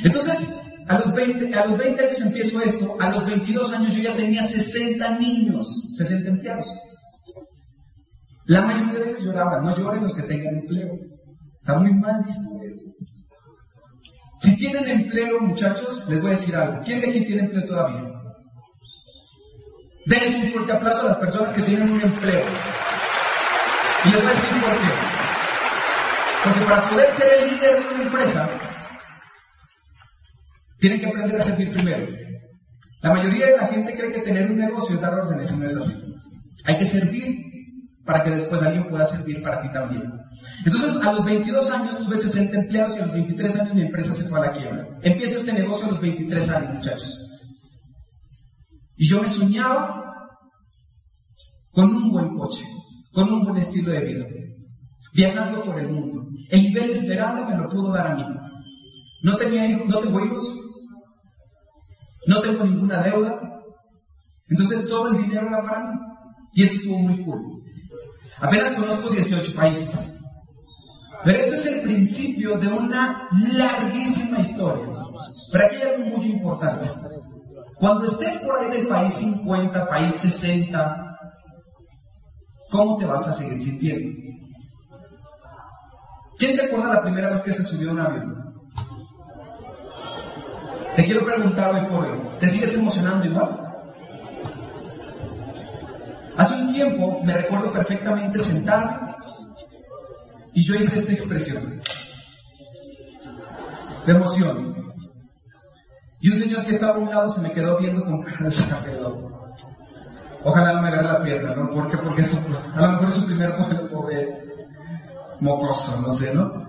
Entonces, 0.03 0.59
a 0.87 0.99
los 0.99 1.13
20, 1.13 1.53
a 1.55 1.65
los 1.65 1.77
20 1.77 2.05
años 2.05 2.21
empiezo 2.21 2.61
esto, 2.61 2.97
a 2.99 3.09
los 3.09 3.25
22 3.25 3.73
años 3.73 3.93
yo 3.93 4.01
ya 4.01 4.15
tenía 4.15 4.43
60 4.43 5.19
niños, 5.19 5.67
60 5.93 6.29
empleados. 6.29 6.67
La 8.45 8.61
mayoría 8.61 8.99
de 8.99 9.11
ellos 9.11 9.23
lloraban, 9.23 9.63
no 9.63 9.75
lloren 9.75 10.03
los 10.03 10.13
que 10.15 10.23
tengan 10.23 10.55
empleo. 10.55 10.97
Está 11.59 11.79
muy 11.79 11.93
mal 11.93 12.23
visto 12.25 12.49
eso. 12.61 12.91
Si 14.39 14.57
tienen 14.57 14.89
empleo, 14.89 15.39
muchachos, 15.39 16.05
les 16.09 16.19
voy 16.19 16.31
a 16.31 16.33
decir 16.35 16.55
algo. 16.55 16.83
¿Quién 16.83 16.99
de 16.99 17.09
aquí 17.09 17.25
tiene 17.25 17.43
empleo 17.43 17.65
todavía? 17.65 18.12
Denles 20.05 20.35
un 20.35 20.51
fuerte 20.51 20.71
aplauso 20.73 21.01
a 21.01 21.05
las 21.05 21.17
personas 21.17 21.53
que 21.53 21.61
tienen 21.61 21.91
un 21.91 22.01
empleo. 22.01 22.43
Y 24.05 24.09
les 24.09 24.17
voy 24.17 24.25
a 24.25 24.29
decir 24.29 24.49
por 24.49 24.71
qué. 24.71 25.13
Porque 26.43 26.65
para 26.65 26.89
poder 26.89 27.09
ser 27.11 27.27
el 27.39 27.49
líder 27.51 27.79
de 27.79 27.95
una 27.95 28.03
empresa, 28.03 28.49
tienen 30.79 30.99
que 30.99 31.05
aprender 31.05 31.39
a 31.39 31.43
servir 31.43 31.71
primero. 31.71 32.05
La 33.01 33.13
mayoría 33.13 33.47
de 33.47 33.57
la 33.57 33.67
gente 33.67 33.95
cree 33.95 34.11
que 34.11 34.19
tener 34.19 34.51
un 34.51 34.57
negocio 34.57 34.95
es 34.95 35.01
dar 35.01 35.13
órdenes 35.13 35.55
no 35.55 35.65
es 35.65 35.75
así. 35.77 35.93
Hay 36.65 36.77
que 36.77 36.85
servir 36.85 37.53
para 38.05 38.23
que 38.23 38.31
después 38.31 38.61
alguien 38.61 38.89
pueda 38.89 39.05
servir 39.05 39.41
para 39.41 39.61
ti 39.61 39.71
también. 39.71 40.11
Entonces, 40.65 40.95
a 41.05 41.13
los 41.13 41.23
22 41.23 41.71
años 41.71 41.97
tuve 41.97 42.17
60 42.17 42.59
empleados 42.59 42.97
y 42.97 42.99
a 42.99 43.05
los 43.05 43.13
23 43.13 43.59
años 43.59 43.73
mi 43.73 43.81
empresa 43.83 44.13
se 44.13 44.23
fue 44.23 44.39
a 44.39 44.47
la 44.47 44.51
quiebra. 44.51 44.87
Empiezo 45.01 45.37
este 45.37 45.53
negocio 45.53 45.85
a 45.85 45.91
los 45.91 46.01
23 46.01 46.49
años, 46.49 46.73
muchachos. 46.75 47.32
Y 49.03 49.07
yo 49.09 49.21
me 49.21 49.27
soñaba 49.27 50.01
con 51.73 51.93
un 51.93 52.09
buen 52.09 52.37
coche, 52.37 52.63
con 53.11 53.33
un 53.33 53.43
buen 53.43 53.57
estilo 53.57 53.91
de 53.91 53.99
vida, 53.99 54.25
viajando 55.13 55.61
por 55.61 55.77
el 55.77 55.89
mundo. 55.89 56.25
El 56.49 56.63
nivel 56.63 56.91
esperado 56.91 57.45
me 57.45 57.57
lo 57.57 57.67
pudo 57.67 57.91
dar 57.91 58.07
a 58.07 58.15
mí. 58.15 58.23
No 59.23 59.35
tenía 59.35 59.67
hijos, 59.67 59.87
no 59.89 59.99
tengo 59.99 60.25
hijos, 60.25 60.57
no 62.27 62.39
tengo 62.39 62.63
ninguna 62.63 63.03
deuda. 63.03 63.41
Entonces 64.47 64.87
todo 64.87 65.09
el 65.09 65.17
dinero 65.17 65.47
era 65.47 65.61
para 65.61 65.89
mí. 65.89 65.95
Y 66.53 66.63
eso 66.63 66.75
estuvo 66.75 66.99
muy 66.99 67.21
cool. 67.25 67.61
Apenas 68.39 68.71
conozco 68.71 69.09
18 69.09 69.53
países. 69.53 70.13
Pero 71.25 71.39
esto 71.39 71.55
es 71.55 71.65
el 71.65 71.81
principio 71.81 72.57
de 72.57 72.69
una 72.69 73.27
larguísima 73.51 74.39
historia. 74.39 74.87
Pero 75.51 75.65
aquí 75.65 75.75
hay 75.75 75.93
algo 75.93 76.17
muy 76.17 76.27
importante. 76.27 76.87
Cuando 77.83 78.05
estés 78.05 78.37
por 78.37 78.57
ahí 78.57 78.71
del 78.71 78.87
país 78.87 79.11
50, 79.11 79.89
país 79.89 80.13
60, 80.13 81.19
¿cómo 82.69 82.95
te 82.95 83.03
vas 83.03 83.27
a 83.27 83.33
seguir 83.33 83.57
sintiendo? 83.57 84.21
¿Quién 86.37 86.53
se 86.53 86.61
acuerda 86.61 86.93
la 86.93 87.01
primera 87.01 87.27
vez 87.27 87.41
que 87.41 87.51
se 87.51 87.61
subió 87.61 87.91
un 87.91 87.99
avión? 87.99 88.55
Te 90.95 91.03
quiero 91.03 91.25
preguntar 91.25 91.75
hoy 91.75 91.85
por 91.87 92.05
hoy, 92.05 92.21
¿te 92.39 92.47
sigues 92.47 92.73
emocionando 92.73 93.25
igual? 93.25 93.49
Hace 96.37 96.55
un 96.55 96.71
tiempo 96.71 97.21
me 97.21 97.33
recuerdo 97.33 97.73
perfectamente 97.73 98.39
sentarme 98.39 99.13
y 100.53 100.63
yo 100.63 100.73
hice 100.75 100.99
esta 100.99 101.11
expresión 101.11 101.81
de 104.05 104.11
emoción. 104.13 104.82
Y 106.23 106.29
un 106.29 106.37
señor 106.37 106.63
que 106.63 106.71
estaba 106.71 106.95
a 106.95 106.99
un 106.99 107.09
lado 107.09 107.29
se 107.29 107.41
me 107.41 107.51
quedó 107.51 107.77
viendo 107.77 108.01
con 108.05 108.21
cara 108.21 108.49
de 108.49 109.01
loco. 109.01 109.53
Ojalá 110.45 110.71
no 110.71 110.81
me 110.81 110.87
agarre 110.87 111.19
la 111.19 111.21
pierna, 111.21 111.53
¿no? 111.53 111.69
Porque, 111.69 111.97
porque 111.97 112.21
a 112.21 112.81
lo 112.81 112.91
mejor 112.93 113.09
es 113.09 113.15
su 113.15 113.25
primer 113.25 113.51
vuelo, 113.57 113.89
pobre 113.89 114.41
mocoso, 115.41 116.01
no 116.01 116.13
sé, 116.13 116.33
¿no? 116.33 116.63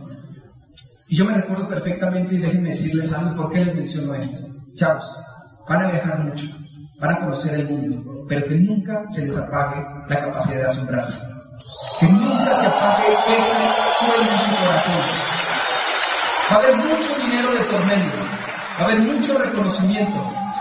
Y 1.07 1.15
yo 1.15 1.25
me 1.25 1.35
recuerdo 1.35 1.69
perfectamente 1.69 2.35
y 2.35 2.39
déjenme 2.39 2.71
decirles 2.71 3.13
algo, 3.13 3.43
¿por 3.43 3.53
qué 3.53 3.65
les 3.65 3.77
menciono 3.77 4.13
esto? 4.17 4.45
Chavos, 4.75 5.21
van 5.69 5.83
a 5.83 5.89
viajar 5.89 6.19
mucho, 6.25 6.47
van 6.99 7.15
a 7.15 7.21
conocer 7.21 7.55
el 7.55 7.69
mundo, 7.69 8.25
pero 8.29 8.49
que 8.49 8.57
nunca 8.57 9.05
se 9.09 9.23
les 9.23 9.39
apague 9.39 9.87
la 10.09 10.19
capacidad 10.19 10.57
de 10.57 10.67
asombrarse. 10.67 11.19
Que 12.01 12.09
nunca 12.09 12.53
se 12.57 12.67
apague 12.67 13.07
ese 13.07 13.55
sueño 14.01 14.33
en 14.33 14.51
su 14.51 14.67
corazón. 14.67 15.03
Va 16.51 16.57
a 16.57 16.59
haber 16.59 16.77
mucho 16.77 17.09
dinero 17.25 17.53
de 17.53 17.61
por 17.61 17.87
medio, 17.87 18.44
va 18.79 18.81
a 18.81 18.85
haber 18.85 19.01
mucho 19.01 19.39
reconocimiento, 19.39 20.17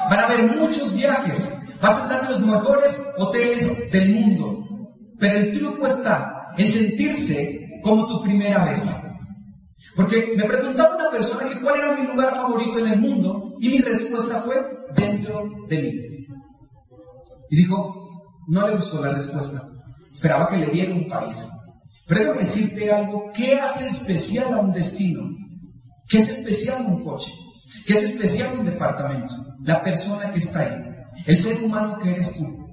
van 0.09 0.19
a 0.19 0.23
haber 0.23 0.43
muchos 0.57 0.93
viajes, 0.93 1.53
vas 1.81 1.99
a 1.99 2.03
estar 2.03 2.23
en 2.23 2.31
los 2.31 2.39
mejores 2.41 3.01
hoteles 3.17 3.91
del 3.91 4.13
mundo. 4.13 4.63
Pero 5.19 5.37
el 5.37 5.57
truco 5.57 5.87
está 5.87 6.53
en 6.57 6.71
sentirse 6.71 7.79
como 7.81 8.05
tu 8.07 8.21
primera 8.21 8.65
vez. 8.65 8.91
Porque 9.95 10.33
me 10.35 10.43
preguntaba 10.43 10.95
una 10.95 11.11
persona 11.11 11.47
que 11.47 11.61
cuál 11.61 11.79
era 11.79 11.95
mi 11.95 12.07
lugar 12.07 12.35
favorito 12.35 12.79
en 12.79 12.87
el 12.87 12.99
mundo 12.99 13.53
y 13.59 13.69
mi 13.69 13.77
respuesta 13.79 14.41
fue 14.41 14.55
dentro 14.95 15.43
de 15.67 15.81
mí. 15.81 15.91
Y 17.49 17.55
dijo, 17.55 18.03
no 18.47 18.67
le 18.67 18.75
gustó 18.75 19.01
la 19.01 19.13
respuesta. 19.13 19.63
Esperaba 20.11 20.47
que 20.47 20.57
le 20.57 20.67
diera 20.67 20.93
un 20.93 21.07
país. 21.07 21.47
Pero 22.07 22.21
déjame 22.21 22.39
decirte 22.39 22.91
algo, 22.91 23.31
¿qué 23.33 23.59
hace 23.59 23.87
especial 23.87 24.53
a 24.53 24.59
un 24.59 24.73
destino? 24.73 25.29
¿Qué 26.09 26.17
es 26.17 26.29
especial 26.29 26.83
a 26.83 26.87
un 26.87 27.03
coche? 27.03 27.31
¿Qué 27.85 27.93
es 27.93 28.03
especial 28.03 28.57
un 28.59 28.65
departamento? 28.65 29.35
La 29.63 29.81
persona 29.81 30.31
que 30.31 30.39
está 30.39 30.59
ahí. 30.61 30.93
El 31.25 31.37
ser 31.37 31.61
humano 31.63 31.97
que 31.99 32.11
eres 32.11 32.33
tú. 32.33 32.63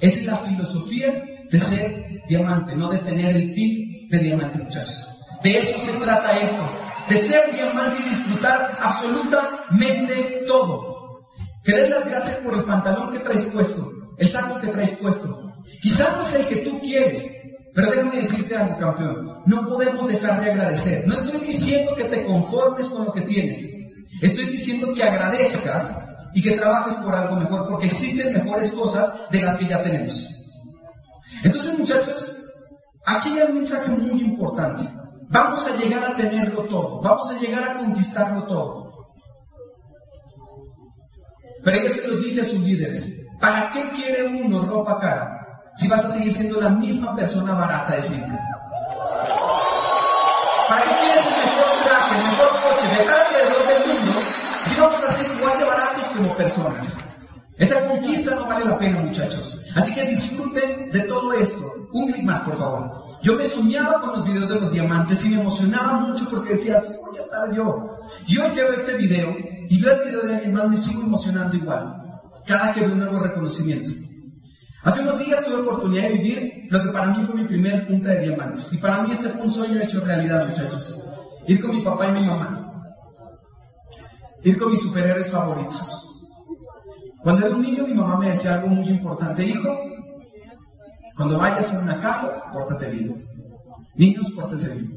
Esa 0.00 0.20
es 0.20 0.26
la 0.26 0.36
filosofía 0.36 1.24
de 1.50 1.60
ser 1.60 2.22
diamante, 2.26 2.74
no 2.74 2.88
de 2.90 2.98
tener 2.98 3.36
el 3.36 3.52
pin 3.52 4.08
de 4.08 4.18
diamante, 4.18 4.58
muchachos. 4.58 5.08
De 5.42 5.58
eso 5.58 5.78
se 5.78 5.92
trata 5.92 6.38
esto, 6.38 6.62
de 7.08 7.16
ser 7.16 7.52
diamante 7.52 8.02
y 8.04 8.08
disfrutar 8.08 8.78
absolutamente 8.80 10.44
todo. 10.46 11.20
Que 11.62 11.72
des 11.72 11.90
las 11.90 12.06
gracias 12.06 12.36
por 12.38 12.54
el 12.54 12.64
pantalón 12.64 13.10
que 13.10 13.18
traes 13.18 13.42
puesto, 13.42 13.92
el 14.18 14.28
saco 14.28 14.60
que 14.60 14.68
traes 14.68 14.92
puesto. 14.92 15.52
Quizá 15.82 16.16
no 16.16 16.22
es 16.22 16.34
el 16.34 16.46
que 16.46 16.56
tú 16.56 16.80
quieres, 16.80 17.30
pero 17.74 17.90
déjame 17.90 18.16
decirte 18.16 18.56
algo, 18.56 18.76
campeón. 18.76 19.42
No 19.46 19.66
podemos 19.66 20.08
dejar 20.08 20.40
de 20.40 20.50
agradecer. 20.50 21.06
No 21.06 21.14
estoy 21.14 21.40
diciendo 21.40 21.94
que 21.94 22.04
te 22.04 22.24
conformes 22.24 22.88
con 22.88 23.04
lo 23.04 23.12
que 23.12 23.22
tienes. 23.22 23.79
Estoy 24.20 24.46
diciendo 24.46 24.92
que 24.94 25.02
agradezcas 25.02 25.96
y 26.34 26.42
que 26.42 26.52
trabajes 26.52 26.94
por 26.96 27.14
algo 27.14 27.36
mejor, 27.36 27.66
porque 27.66 27.86
existen 27.86 28.34
mejores 28.34 28.70
cosas 28.72 29.12
de 29.30 29.42
las 29.42 29.56
que 29.56 29.66
ya 29.66 29.82
tenemos. 29.82 30.26
Entonces, 31.42 31.78
muchachos, 31.78 32.32
aquí 33.06 33.38
hay 33.38 33.48
un 33.48 33.54
mensaje 33.54 33.90
muy 33.90 34.20
importante. 34.20 34.84
Vamos 35.28 35.66
a 35.66 35.76
llegar 35.76 36.04
a 36.04 36.16
tenerlo 36.16 36.64
todo, 36.64 37.00
vamos 37.00 37.30
a 37.30 37.38
llegar 37.38 37.64
a 37.64 37.74
conquistarlo 37.74 38.44
todo. 38.44 38.90
Pero 41.62 41.76
ellos 41.76 41.94
se 41.94 42.08
los 42.08 42.22
dije 42.22 42.40
a 42.40 42.44
sus 42.44 42.58
líderes, 42.60 43.14
¿para 43.40 43.70
qué 43.70 43.90
quiere 43.90 44.26
uno 44.26 44.62
ropa 44.62 44.96
cara 44.96 45.40
si 45.76 45.88
vas 45.88 46.04
a 46.04 46.08
seguir 46.08 46.32
siendo 46.32 46.60
la 46.60 46.70
misma 46.70 47.14
persona 47.14 47.54
barata 47.54 47.96
de 47.96 48.02
siempre? 48.02 48.38
¿Para 50.68 50.82
qué 50.82 50.90
quieres 51.00 51.26
el 51.26 51.32
mejor 51.32 51.84
traje, 51.84 52.16
el 52.16 52.24
mejor 52.24 52.50
coche, 52.62 52.88
del 52.88 53.48
mundo 53.50 53.60
si 53.66 53.69
vamos 54.80 55.02
a 55.02 55.12
ser 55.12 55.26
igual 55.36 55.58
de 55.58 55.64
baratos 55.64 56.04
como 56.16 56.34
personas? 56.34 56.98
Esa 57.56 57.78
conquista 57.86 58.34
no 58.34 58.46
vale 58.46 58.64
la 58.64 58.78
pena, 58.78 59.00
muchachos. 59.00 59.60
Así 59.74 59.92
que 59.94 60.08
disfruten 60.08 60.90
de 60.90 61.00
todo 61.00 61.34
esto. 61.34 61.88
Un 61.92 62.10
clic 62.10 62.24
más, 62.24 62.40
por 62.40 62.56
favor. 62.56 62.90
Yo 63.22 63.36
me 63.36 63.44
soñaba 63.44 64.00
con 64.00 64.12
los 64.12 64.24
videos 64.24 64.48
de 64.48 64.54
los 64.54 64.72
diamantes 64.72 65.22
y 65.26 65.28
me 65.28 65.42
emocionaba 65.42 66.00
mucho 66.00 66.26
porque 66.28 66.54
decía, 66.54 66.78
así 66.78 66.94
voy 67.04 67.18
a 67.18 67.20
estar 67.20 67.54
yo. 67.54 67.98
Yo 68.26 68.44
hoy 68.44 68.52
que 68.52 68.62
veo 68.62 68.72
este 68.72 68.94
video 68.94 69.36
y 69.68 69.80
veo 69.80 69.92
el 69.92 70.08
video 70.08 70.22
de 70.22 70.34
alguien 70.36 70.54
más, 70.54 70.68
me 70.68 70.76
sigo 70.78 71.02
emocionando 71.02 71.54
igual. 71.54 72.02
Cada 72.46 72.72
que 72.72 72.80
veo 72.80 72.92
un 72.92 72.98
nuevo 72.98 73.18
reconocimiento. 73.18 73.90
Hace 74.82 75.02
unos 75.02 75.18
días 75.18 75.44
tuve 75.44 75.56
oportunidad 75.56 76.04
de 76.04 76.14
vivir 76.14 76.66
lo 76.70 76.82
que 76.82 76.88
para 76.88 77.08
mí 77.08 77.22
fue 77.22 77.34
mi 77.34 77.44
primera 77.46 77.84
junta 77.86 78.08
de 78.08 78.28
diamantes. 78.28 78.72
Y 78.72 78.78
para 78.78 79.02
mí 79.02 79.12
este 79.12 79.28
fue 79.28 79.42
un 79.42 79.50
sueño 79.50 79.82
hecho 79.82 80.00
realidad, 80.00 80.48
muchachos. 80.48 80.98
Ir 81.46 81.60
con 81.60 81.76
mi 81.76 81.84
papá 81.84 82.08
y 82.08 82.12
mi 82.12 82.26
mamá. 82.26 82.59
Ir 84.42 84.58
con 84.58 84.70
mis 84.70 84.80
superhéroes 84.80 85.30
favoritos. 85.30 86.06
Cuando 87.22 87.46
era 87.46 87.54
un 87.54 87.60
niño, 87.60 87.86
mi 87.86 87.94
mamá 87.94 88.16
me 88.16 88.28
decía 88.28 88.54
algo 88.54 88.68
muy 88.68 88.88
importante. 88.88 89.44
Hijo, 89.44 89.68
cuando 91.16 91.38
vayas 91.38 91.74
a 91.74 91.80
una 91.80 91.98
casa, 92.00 92.50
pórtate 92.50 92.88
bien. 92.88 93.22
Niños, 93.96 94.30
pórtense 94.30 94.72
bien. 94.74 94.96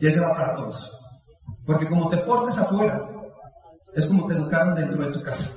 Y 0.00 0.06
ese 0.08 0.20
va 0.20 0.34
para 0.34 0.54
todos. 0.54 0.90
Porque 1.64 1.86
como 1.86 2.08
te 2.08 2.16
portes 2.18 2.58
afuera, 2.58 3.08
es 3.94 4.06
como 4.06 4.26
te 4.26 4.34
educaron 4.34 4.74
dentro 4.74 5.00
de 5.04 5.12
tu 5.12 5.22
casa. 5.22 5.52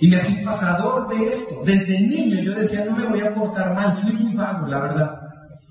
Y 0.00 0.08
me 0.08 0.16
hacía 0.16 0.38
embajador 0.38 1.08
de 1.08 1.24
esto. 1.24 1.62
Desde 1.64 2.00
niño 2.00 2.40
yo 2.40 2.54
decía, 2.54 2.84
no 2.84 2.96
me 2.96 3.06
voy 3.06 3.20
a 3.20 3.34
portar 3.34 3.74
mal. 3.74 3.96
Fui 3.96 4.12
muy 4.12 4.34
vago, 4.34 4.66
la 4.68 4.80
verdad. 4.80 5.20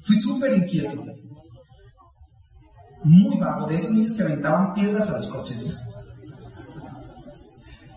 Fui 0.03 0.15
súper 0.15 0.57
inquieto. 0.57 1.01
Muy 3.05 3.37
vago. 3.37 3.67
De 3.67 3.75
esos 3.75 3.91
niños 3.91 4.13
que 4.15 4.23
aventaban 4.23 4.73
piedras 4.73 5.09
a 5.09 5.13
los 5.13 5.27
coches 5.27 5.92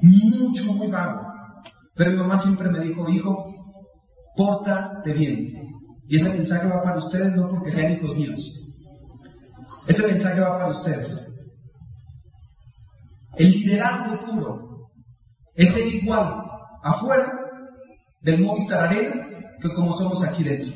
mucho, 0.02 0.72
muy 0.72 0.88
vago. 0.88 1.22
Pero 1.94 2.10
mi 2.10 2.18
mamá 2.18 2.36
siempre 2.36 2.68
me 2.68 2.80
dijo, 2.80 3.08
hijo, 3.08 3.56
pórtate 4.36 5.14
bien. 5.14 5.52
Y 6.08 6.16
ese 6.16 6.30
mensaje 6.30 6.68
va 6.68 6.82
para 6.82 6.98
ustedes 6.98 7.34
no 7.34 7.48
porque 7.48 7.72
sean 7.72 7.92
hijos 7.92 8.14
míos. 8.16 8.52
Ese 9.86 10.06
mensaje 10.06 10.40
va 10.40 10.58
para 10.58 10.70
ustedes. 10.70 11.26
El 13.36 13.50
liderazgo 13.50 14.26
puro 14.26 14.90
es 15.54 15.72
ser 15.72 15.86
igual 15.86 16.42
afuera 16.82 17.32
del 18.20 18.42
Movistar 18.42 18.88
Arena 18.88 19.26
que 19.60 19.72
como 19.72 19.96
somos 19.96 20.22
aquí 20.22 20.44
dentro. 20.44 20.72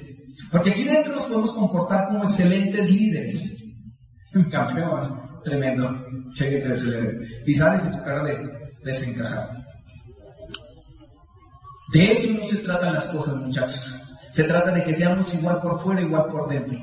Porque 0.51 0.71
aquí 0.71 0.85
dentro 0.85 1.15
nos 1.15 1.25
podemos 1.25 1.53
comportar 1.53 2.07
como 2.07 2.25
excelentes 2.25 2.91
líderes. 2.91 3.57
Campeón, 4.51 5.21
tremendo. 5.45 6.05
Y 7.47 7.55
sales 7.55 7.85
de 7.85 7.97
tu 7.97 8.05
cara 8.05 8.25
de 8.25 8.60
desencajar. 8.85 9.65
De 11.93 12.13
eso 12.13 12.29
no 12.39 12.47
se 12.47 12.57
tratan 12.59 12.95
las 12.95 13.07
cosas, 13.07 13.37
muchachos. 13.37 14.01
Se 14.33 14.45
trata 14.45 14.71
de 14.71 14.85
que 14.85 14.95
seamos 14.95 15.35
igual 15.35 15.61
por 15.61 15.81
fuera, 15.81 16.01
igual 16.01 16.27
por 16.29 16.49
dentro. 16.49 16.79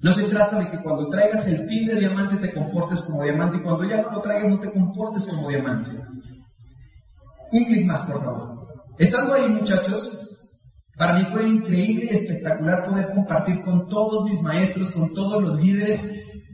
No 0.00 0.12
se 0.12 0.24
trata 0.24 0.58
de 0.58 0.70
que 0.70 0.82
cuando 0.82 1.08
traigas 1.08 1.46
el 1.46 1.66
pin 1.66 1.86
de 1.86 1.94
diamante 1.94 2.36
te 2.36 2.52
comportes 2.52 3.02
como 3.02 3.22
diamante 3.22 3.58
y 3.58 3.60
cuando 3.60 3.84
ya 3.84 4.02
no 4.02 4.10
lo 4.10 4.20
traigas 4.20 4.48
no 4.48 4.58
te 4.58 4.70
comportes 4.70 5.26
como 5.26 5.48
diamante. 5.48 5.90
Un 7.52 7.64
clic 7.64 7.86
más, 7.86 8.02
por 8.02 8.22
favor. 8.22 8.66
Estando 8.98 9.34
ahí, 9.34 9.48
muchachos, 9.48 10.18
para 10.96 11.18
mí 11.18 11.24
fue 11.26 11.46
increíble 11.46 12.08
y 12.10 12.14
espectacular 12.14 12.82
poder 12.82 13.10
compartir 13.10 13.60
con 13.62 13.86
todos 13.86 14.24
mis 14.24 14.42
maestros, 14.42 14.90
con 14.90 15.12
todos 15.12 15.42
los 15.42 15.62
líderes, 15.62 16.04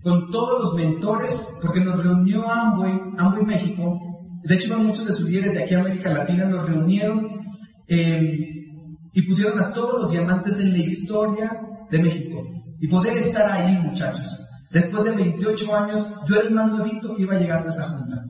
con 0.03 0.31
todos 0.31 0.65
los 0.65 0.75
mentores, 0.75 1.59
porque 1.63 1.81
nos 1.81 2.03
reunió 2.03 2.51
Amway, 2.51 3.01
Amway 3.19 3.45
México, 3.45 4.12
de 4.43 4.55
hecho, 4.55 4.77
muchos 4.79 5.07
de 5.07 5.13
sus 5.13 5.29
líderes 5.29 5.55
de 5.55 5.63
aquí 5.63 5.75
a 5.75 5.81
América 5.81 6.11
Latina 6.11 6.45
nos 6.45 6.69
reunieron 6.69 7.41
eh, 7.87 8.49
y 9.13 9.23
pusieron 9.23 9.59
a 9.61 9.73
todos 9.73 10.03
los 10.03 10.11
diamantes 10.11 10.59
en 10.59 10.73
la 10.73 10.79
historia 10.79 11.61
de 11.91 11.99
México. 11.99 12.43
Y 12.81 12.89
poder 12.89 13.17
estar 13.17 13.51
ahí, 13.51 13.79
muchachos. 13.79 14.45
Después 14.71 15.05
de 15.05 15.13
28 15.13 15.77
años, 15.77 16.13
yo 16.27 16.37
era 16.37 16.49
el 16.49 16.55
más 16.55 16.71
nuevito 16.71 17.15
que 17.15 17.23
iba 17.23 17.37
a 17.37 17.39
llegar 17.39 17.65
a 17.65 17.71
esa 17.71 17.89
junta. 17.89 18.25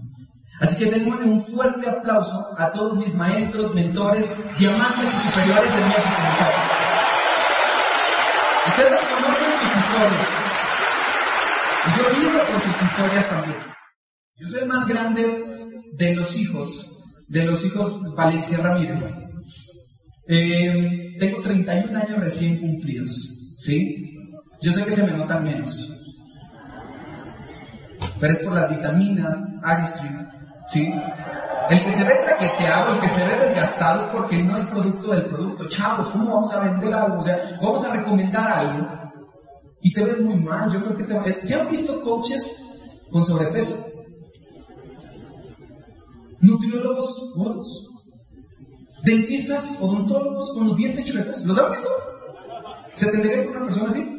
Así 0.60 0.76
que 0.76 0.90
démosle 0.90 1.24
un 1.24 1.42
fuerte 1.42 1.88
aplauso 1.88 2.54
a 2.58 2.70
todos 2.70 2.96
mis 2.98 3.14
maestros, 3.14 3.74
mentores, 3.74 4.32
diamantes 4.58 5.08
y 5.08 5.28
superiores 5.28 5.74
de 5.74 5.80
México, 5.80 6.10
muchachos. 6.30 6.72
Ustedes 8.68 9.00
conocen 9.00 9.50
sus 9.60 9.76
historias. 9.82 10.28
Y 11.84 11.90
yo 11.96 12.20
vivo 12.20 12.40
con 12.52 12.60
sus 12.60 12.82
historias 12.82 13.28
también. 13.28 13.56
Yo 14.36 14.48
soy 14.48 14.60
el 14.60 14.66
más 14.66 14.86
grande 14.86 15.61
de 15.92 16.14
los 16.14 16.36
hijos, 16.36 16.90
de 17.28 17.44
los 17.44 17.64
hijos 17.64 18.14
Valencia 18.14 18.58
Ramírez. 18.58 19.12
Eh, 20.26 21.16
tengo 21.18 21.40
31 21.40 21.98
años 21.98 22.18
recién 22.18 22.58
cumplidos, 22.58 23.54
¿sí? 23.56 24.18
Yo 24.60 24.72
sé 24.72 24.84
que 24.84 24.90
se 24.90 25.02
me 25.02 25.12
notan 25.12 25.44
menos, 25.44 25.92
pero 28.20 28.32
es 28.32 28.38
por 28.38 28.54
las 28.54 28.70
vitaminas, 28.70 29.38
Aristrid, 29.62 30.10
¿sí? 30.68 30.94
El 31.70 31.82
que 31.82 31.90
se 31.90 32.04
ve 32.04 32.14
traqueteado, 32.24 32.94
el 32.94 33.00
que 33.00 33.08
se 33.08 33.24
ve 33.24 33.44
desgastado 33.44 34.02
es 34.02 34.06
porque 34.08 34.42
no 34.42 34.56
es 34.56 34.64
producto 34.64 35.08
del 35.10 35.24
producto. 35.24 35.68
Chavos, 35.68 36.08
¿cómo 36.08 36.34
vamos 36.34 36.52
a 36.52 36.60
vender 36.60 36.92
algo? 36.92 37.24
Vamos 37.62 37.84
a 37.84 37.92
recomendar 37.92 38.52
algo 38.52 38.88
y 39.80 39.92
te 39.92 40.04
ves 40.04 40.20
muy 40.20 40.34
mal. 40.36 40.72
Yo 40.72 40.82
creo 40.84 40.96
que 40.96 41.04
te. 41.04 41.46
¿Se 41.46 41.54
han 41.54 41.68
visto 41.68 42.00
coaches 42.00 42.56
con 43.10 43.24
sobrepeso? 43.24 43.91
Nutriólogos 46.42 47.32
gordos. 47.34 47.88
Dentistas, 49.04 49.78
odontólogos 49.80 50.52
con 50.52 50.68
los 50.68 50.76
dientes 50.76 51.04
chuecos. 51.04 51.44
¿Los 51.44 51.58
han 51.58 51.70
visto? 51.70 51.88
¿Se 52.94 53.10
tendría 53.10 53.46
con 53.46 53.56
una 53.56 53.64
persona 53.66 53.88
así? 53.88 54.18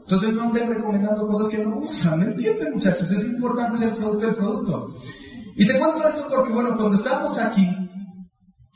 Entonces 0.00 0.32
no 0.32 0.46
estén 0.46 0.68
recomendando 0.68 1.26
cosas 1.26 1.48
que 1.48 1.58
no 1.58 1.78
usan, 1.78 2.18
¿me 2.18 2.24
entienden 2.24 2.72
muchachos? 2.72 3.10
Es 3.12 3.26
importante 3.26 3.76
ser 3.76 3.94
producto 3.94 4.26
del 4.26 4.34
producto. 4.34 4.94
Y 5.54 5.66
te 5.66 5.78
cuento 5.78 6.08
esto 6.08 6.26
porque, 6.28 6.52
bueno, 6.52 6.76
cuando 6.76 6.96
estábamos 6.96 7.38
aquí, 7.38 7.68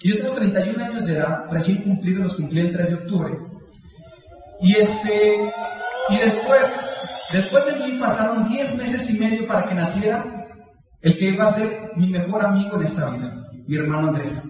yo 0.05 0.17
tengo 0.17 0.33
31 0.33 0.85
años 0.85 1.07
de 1.07 1.15
edad, 1.15 1.47
recién 1.51 1.79
cumplido, 1.83 2.23
los 2.23 2.35
cumplí 2.35 2.61
el 2.61 2.73
3 2.73 2.89
de 2.89 2.95
octubre. 2.95 3.39
Y 4.61 4.75
este, 4.75 5.53
y 6.11 6.19
después, 6.19 6.87
después 7.33 7.67
de 7.67 7.85
mí 7.85 7.99
pasaron 7.99 8.49
10 8.49 8.77
meses 8.77 9.11
y 9.11 9.19
medio 9.19 9.47
para 9.47 9.65
que 9.65 9.75
naciera 9.75 10.44
el 11.05 11.19
que 11.19 11.29
iba 11.31 11.45
a 11.45 11.53
ser 11.53 11.93
mi 11.97 12.09
mejor 12.09 12.45
amigo 12.45 12.77
en 12.77 12.83
esta 12.83 13.11
vida, 13.11 13.47
mi 13.67 13.77
hermano 13.77 14.09
Andrés. 14.09 14.43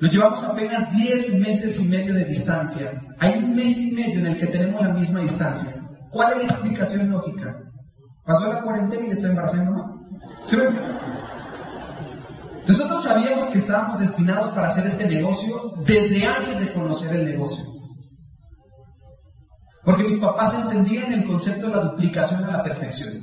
Nos 0.00 0.12
llevamos 0.12 0.42
apenas 0.44 0.96
10 0.96 1.40
meses 1.40 1.80
y 1.80 1.88
medio 1.88 2.14
de 2.14 2.24
distancia. 2.24 2.92
Hay 3.18 3.38
un 3.38 3.56
mes 3.56 3.76
y 3.78 3.92
medio 3.92 4.20
en 4.20 4.26
el 4.28 4.36
que 4.36 4.46
tenemos 4.46 4.80
la 4.80 4.92
misma 4.92 5.20
distancia. 5.20 5.74
¿Cuál 6.10 6.32
es 6.32 6.38
la 6.38 6.44
explicación 6.44 7.10
lógica? 7.10 7.56
Pasó 8.24 8.48
la 8.48 8.62
cuarentena 8.62 9.02
y 9.02 9.06
le 9.08 9.12
está 9.12 9.28
embarazando 9.28 10.00
¿Sí 10.42 10.56
me 10.56 10.64
nosotros 12.66 13.02
sabíamos 13.02 13.46
que 13.46 13.58
estábamos 13.58 14.00
destinados 14.00 14.48
para 14.50 14.68
hacer 14.68 14.86
este 14.86 15.06
negocio 15.06 15.74
desde 15.84 16.26
antes 16.26 16.60
de 16.60 16.72
conocer 16.72 17.14
el 17.14 17.26
negocio. 17.26 17.62
Porque 19.84 20.04
mis 20.04 20.16
papás 20.16 20.54
entendían 20.54 21.12
el 21.12 21.24
concepto 21.24 21.66
de 21.66 21.76
la 21.76 21.82
duplicación 21.82 22.42
a 22.44 22.52
la 22.52 22.62
perfección. 22.62 23.22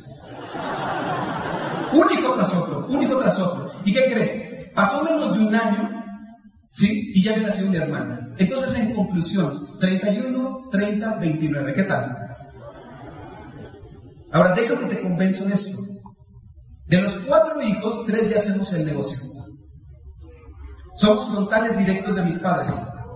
Un 1.93 2.11
hijo 2.11 2.33
tras 2.33 2.53
otro, 2.53 2.85
un 2.89 3.03
hijo 3.03 3.17
tras 3.17 3.39
otro. 3.39 3.69
¿Y 3.85 3.93
qué 3.93 4.11
crees? 4.11 4.71
Pasó 4.73 5.03
menos 5.03 5.37
de 5.37 5.45
un 5.45 5.53
año, 5.53 5.89
¿sí? 6.69 7.11
Y 7.13 7.21
ya 7.21 7.33
había 7.33 7.47
nacido 7.47 7.69
mi 7.69 7.77
hermana. 7.77 8.29
Entonces, 8.37 8.75
en 8.79 8.93
conclusión, 8.93 9.77
31, 9.79 10.69
30, 10.71 11.15
29. 11.15 11.73
¿Qué 11.73 11.83
tal? 11.83 12.17
Ahora, 14.31 14.53
déjame 14.53 14.85
te 14.85 15.01
convenzo 15.01 15.43
de 15.45 15.55
esto. 15.55 15.77
De 16.87 17.01
los 17.01 17.13
cuatro 17.19 17.61
hijos, 17.61 18.05
tres 18.05 18.29
ya 18.29 18.37
hacemos 18.37 18.71
el 18.73 18.85
negocio. 18.85 19.19
Somos 20.95 21.27
frontales 21.29 21.77
directos 21.77 22.15
de 22.15 22.21
mis 22.23 22.37
padres. 22.37 22.71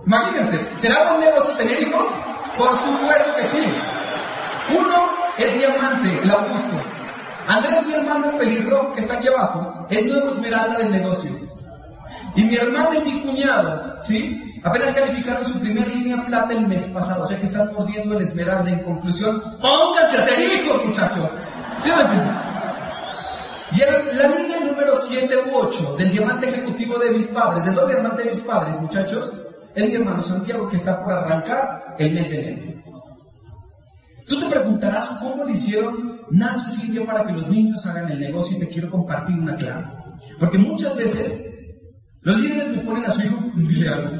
Imagínense, 0.06 0.58
¿será 0.78 1.12
buen 1.12 1.20
negocio 1.20 1.54
tener 1.56 1.82
hijos? 1.82 2.06
Por 2.56 2.70
supuesto 2.78 3.34
que 3.36 3.42
sí. 3.44 3.62
Uno 4.78 5.08
es 5.38 5.58
Diamante, 5.58 6.18
el 6.22 6.30
Augusto. 6.30 6.95
Andrés, 7.46 7.86
mi 7.86 7.94
hermano 7.94 8.36
pelirrojo, 8.38 8.92
que 8.94 9.00
está 9.00 9.14
aquí 9.14 9.28
abajo, 9.28 9.86
es 9.88 10.04
nuevo 10.04 10.28
esmeralda 10.28 10.78
del 10.78 10.90
negocio. 10.90 11.30
Y 12.34 12.42
mi 12.44 12.56
hermano 12.56 12.94
y 12.94 13.00
mi 13.00 13.22
cuñado, 13.22 13.96
¿sí? 14.02 14.60
Apenas 14.62 14.92
calificaron 14.92 15.46
su 15.46 15.58
primer 15.60 15.88
línea 15.88 16.24
plata 16.24 16.52
el 16.52 16.66
mes 16.66 16.84
pasado, 16.86 17.22
o 17.22 17.26
sea 17.26 17.38
que 17.38 17.46
están 17.46 17.72
mordiendo 17.72 18.16
el 18.16 18.22
esmeralda. 18.22 18.70
En 18.70 18.82
conclusión, 18.82 19.40
pónganse 19.60 20.18
a 20.18 20.26
ser 20.26 20.40
hijos, 20.40 20.84
muchachos. 20.84 21.30
¿Sí? 21.78 21.90
Y 23.72 24.16
la 24.16 24.28
línea 24.28 24.60
número 24.60 25.00
7 25.00 25.36
u 25.52 25.56
8 25.56 25.96
del 25.98 26.12
diamante 26.12 26.48
ejecutivo 26.48 26.98
de 26.98 27.10
mis 27.10 27.26
padres, 27.26 27.64
del 27.64 27.74
doble 27.74 27.94
diamante 27.94 28.22
de 28.22 28.30
mis 28.30 28.40
padres, 28.40 28.80
muchachos, 28.80 29.32
es 29.74 29.88
mi 29.88 29.94
hermano 29.94 30.22
Santiago 30.22 30.68
que 30.68 30.76
está 30.76 31.02
por 31.02 31.12
arrancar 31.12 31.94
el 31.98 32.12
mes 32.12 32.30
de 32.30 32.40
enero. 32.40 32.82
Tú 34.26 34.40
te 34.40 34.46
preguntarás 34.46 35.08
cómo 35.20 35.44
le 35.44 35.52
hicieron 35.52 36.15
Y 36.30 36.70
Cintia 36.70 37.06
para 37.06 37.26
que 37.26 37.32
los 37.32 37.48
niños 37.48 37.84
hagan 37.86 38.10
el 38.10 38.20
negocio 38.20 38.56
y 38.56 38.60
te 38.60 38.68
quiero 38.68 38.88
compartir 38.90 39.38
una 39.38 39.56
clave. 39.56 39.86
Porque 40.38 40.58
muchas 40.58 40.96
veces 40.96 41.46
los 42.22 42.42
líderes 42.42 42.68
me 42.68 42.78
ponen 42.78 43.04
a 43.04 43.10
su 43.10 43.22
hijo, 43.22 43.38
dile 43.54 43.88
algo, 43.88 44.16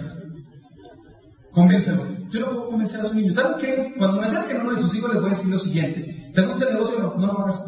convéncelo. 1.51 2.07
Yo 2.31 2.41
no 2.41 2.47
puedo 2.47 2.67
convencer 2.67 3.01
a 3.01 3.05
su 3.05 3.15
niño. 3.15 3.33
¿Saben 3.33 3.59
qué? 3.59 3.95
Cuando 3.97 4.19
me 4.19 4.27
acerquen 4.27 4.59
a 4.59 4.63
uno 4.63 4.73
de 4.73 4.83
sus 4.83 4.95
hijos 4.95 5.13
les 5.13 5.21
voy 5.21 5.31
a 5.31 5.35
decir 5.35 5.49
lo 5.49 5.59
siguiente. 5.59 6.33
¿Te 6.35 6.43
gusta 6.43 6.67
el 6.67 6.75
negocio 6.75 6.99
o 6.99 7.01
no? 7.01 7.15
No 7.15 7.33
lo 7.33 7.41
hagas. 7.41 7.65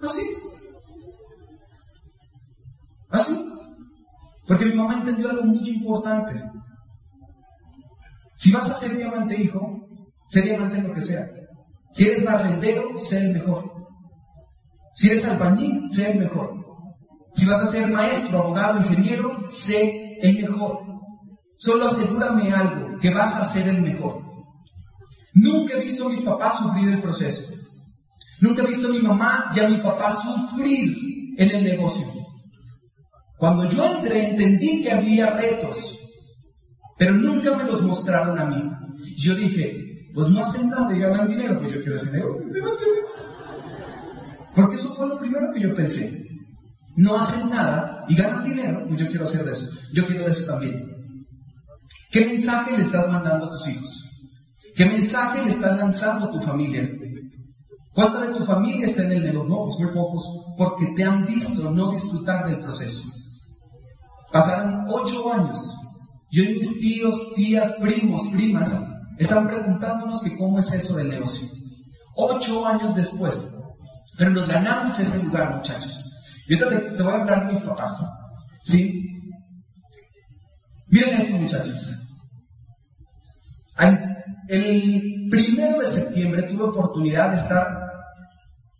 Así. 0.00 0.20
¿Ah, 3.10 3.18
Así. 3.18 3.34
¿Ah, 3.34 3.54
Porque 4.46 4.66
mi 4.66 4.74
mamá 4.74 4.94
entendió 4.94 5.30
algo 5.30 5.44
muy 5.44 5.68
importante. 5.68 6.42
Si 8.36 8.52
vas 8.52 8.70
a 8.70 8.76
ser 8.76 8.96
diamante, 8.96 9.40
hijo, 9.40 9.88
sé 10.28 10.42
diamante 10.42 10.78
en 10.78 10.88
lo 10.88 10.94
que 10.94 11.00
sea. 11.00 11.26
Si 11.90 12.04
eres 12.04 12.24
barrendero, 12.24 12.96
sé 12.98 13.18
el 13.18 13.32
mejor. 13.32 13.72
Si 14.94 15.08
eres 15.08 15.26
albañil, 15.26 15.88
sé 15.88 16.12
el 16.12 16.18
mejor. 16.18 16.54
Si 17.32 17.46
vas 17.46 17.62
a 17.62 17.66
ser 17.66 17.88
maestro, 17.88 18.38
abogado, 18.38 18.78
ingeniero, 18.78 19.50
sé 19.50 20.18
el 20.20 20.40
mejor. 20.40 20.80
Solo 21.56 21.86
asegúrame 21.86 22.52
algo, 22.52 22.98
que 22.98 23.10
vas 23.10 23.34
a 23.36 23.44
ser 23.44 23.68
el 23.68 23.82
mejor. 23.82 24.22
Nunca 25.34 25.74
he 25.76 25.84
visto 25.84 26.06
a 26.06 26.08
mis 26.08 26.20
papás 26.20 26.58
sufrir 26.58 26.88
el 26.88 27.00
proceso. 27.00 27.42
Nunca 28.40 28.62
he 28.62 28.66
visto 28.66 28.88
a 28.88 28.90
mi 28.90 29.00
mamá 29.00 29.50
y 29.54 29.60
a 29.60 29.68
mi 29.68 29.78
papá 29.78 30.10
sufrir 30.12 30.96
en 31.36 31.50
el 31.50 31.64
negocio. 31.64 32.06
Cuando 33.36 33.68
yo 33.68 33.84
entré 33.84 34.30
entendí 34.30 34.82
que 34.82 34.90
había 34.90 35.30
retos, 35.30 35.96
pero 36.96 37.14
nunca 37.14 37.56
me 37.56 37.64
los 37.64 37.82
mostraron 37.82 38.36
a 38.36 38.44
mí. 38.44 38.62
Yo 39.16 39.36
dije, 39.36 39.87
pues 40.14 40.28
no 40.28 40.40
hacen 40.40 40.70
nada 40.70 40.94
y 40.94 40.98
ganan 40.98 41.28
dinero, 41.28 41.58
pues 41.58 41.72
yo 41.72 41.80
quiero 41.80 41.96
ese 41.96 42.10
negocio. 42.10 42.44
Porque 44.54 44.76
eso 44.76 44.94
fue 44.94 45.06
lo 45.06 45.18
primero 45.18 45.52
que 45.52 45.60
yo 45.60 45.74
pensé. 45.74 46.26
No 46.96 47.16
hacen 47.16 47.50
nada 47.50 48.04
y 48.08 48.16
ganan 48.16 48.42
dinero, 48.42 48.84
pues 48.88 49.00
yo 49.00 49.06
quiero 49.08 49.24
hacer 49.24 49.44
de 49.44 49.52
eso. 49.52 49.70
Yo 49.92 50.06
quiero 50.06 50.24
de 50.24 50.30
eso 50.30 50.46
también. 50.46 50.98
¿Qué 52.10 52.26
mensaje 52.26 52.76
le 52.76 52.82
estás 52.82 53.10
mandando 53.10 53.46
a 53.46 53.50
tus 53.50 53.68
hijos? 53.68 54.08
¿Qué 54.74 54.86
mensaje 54.86 55.44
le 55.44 55.50
estás 55.50 55.78
lanzando 55.78 56.26
a 56.26 56.30
tu 56.32 56.40
familia? 56.40 56.88
¿Cuánta 57.92 58.20
de 58.20 58.34
tu 58.34 58.44
familia 58.44 58.86
está 58.86 59.02
en 59.04 59.12
el 59.12 59.24
negocio? 59.24 59.48
No, 59.48 59.64
pues 59.64 59.76
muy 59.78 59.92
pocos, 59.92 60.22
porque 60.56 60.86
te 60.94 61.04
han 61.04 61.26
visto 61.26 61.70
no 61.70 61.92
disfrutar 61.92 62.46
del 62.46 62.60
proceso. 62.60 63.02
Pasaron 64.32 64.86
ocho 64.88 65.32
años. 65.32 65.58
Yo 66.30 66.44
y 66.44 66.54
mis 66.54 66.78
tíos, 66.78 67.34
tías, 67.34 67.72
primos, 67.80 68.22
primas, 68.28 68.78
están 69.18 69.46
preguntándonos 69.46 70.22
que 70.22 70.36
cómo 70.36 70.58
es 70.58 70.72
eso 70.72 70.96
del 70.96 71.10
negocio. 71.10 71.48
Ocho 72.16 72.66
años 72.66 72.94
después. 72.94 73.46
Pero 74.16 74.30
nos 74.30 74.48
ganamos 74.48 74.98
ese 74.98 75.22
lugar, 75.22 75.56
muchachos. 75.56 76.04
Y 76.48 76.54
ahorita 76.54 76.96
te, 76.96 77.02
voy 77.02 77.12
a 77.12 77.16
hablar 77.16 77.46
de 77.46 77.52
mis 77.52 77.60
papás. 77.60 78.04
¿Sí? 78.62 79.20
Miren 80.88 81.14
esto, 81.14 81.36
muchachos. 81.36 81.94
El 84.48 85.28
primero 85.30 85.80
de 85.80 85.86
septiembre 85.86 86.42
tuve 86.44 86.64
oportunidad 86.64 87.30
de 87.30 87.36
estar 87.36 87.88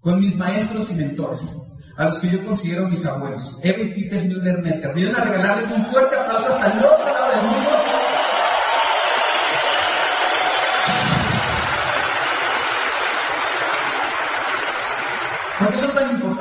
con 0.00 0.20
mis 0.20 0.34
maestros 0.36 0.90
y 0.90 0.94
mentores 0.94 1.56
a 1.98 2.04
los 2.04 2.18
que 2.18 2.30
yo 2.30 2.46
considero 2.46 2.88
mis 2.88 3.04
abuelos, 3.04 3.58
Eva 3.62 3.82
y 3.82 3.92
Peter 3.92 4.24
Müller 4.24 4.62
Merker. 4.62 4.94
Vienen 4.94 5.16
a 5.16 5.24
regalarles 5.24 5.70
un 5.70 5.84
fuerte 5.86 6.16
aplauso 6.16 6.54
hasta 6.54 6.72
el 6.72 6.78
otro 6.78 7.04
lado 7.04 7.30
del 7.32 7.42
mundo. 7.42 7.87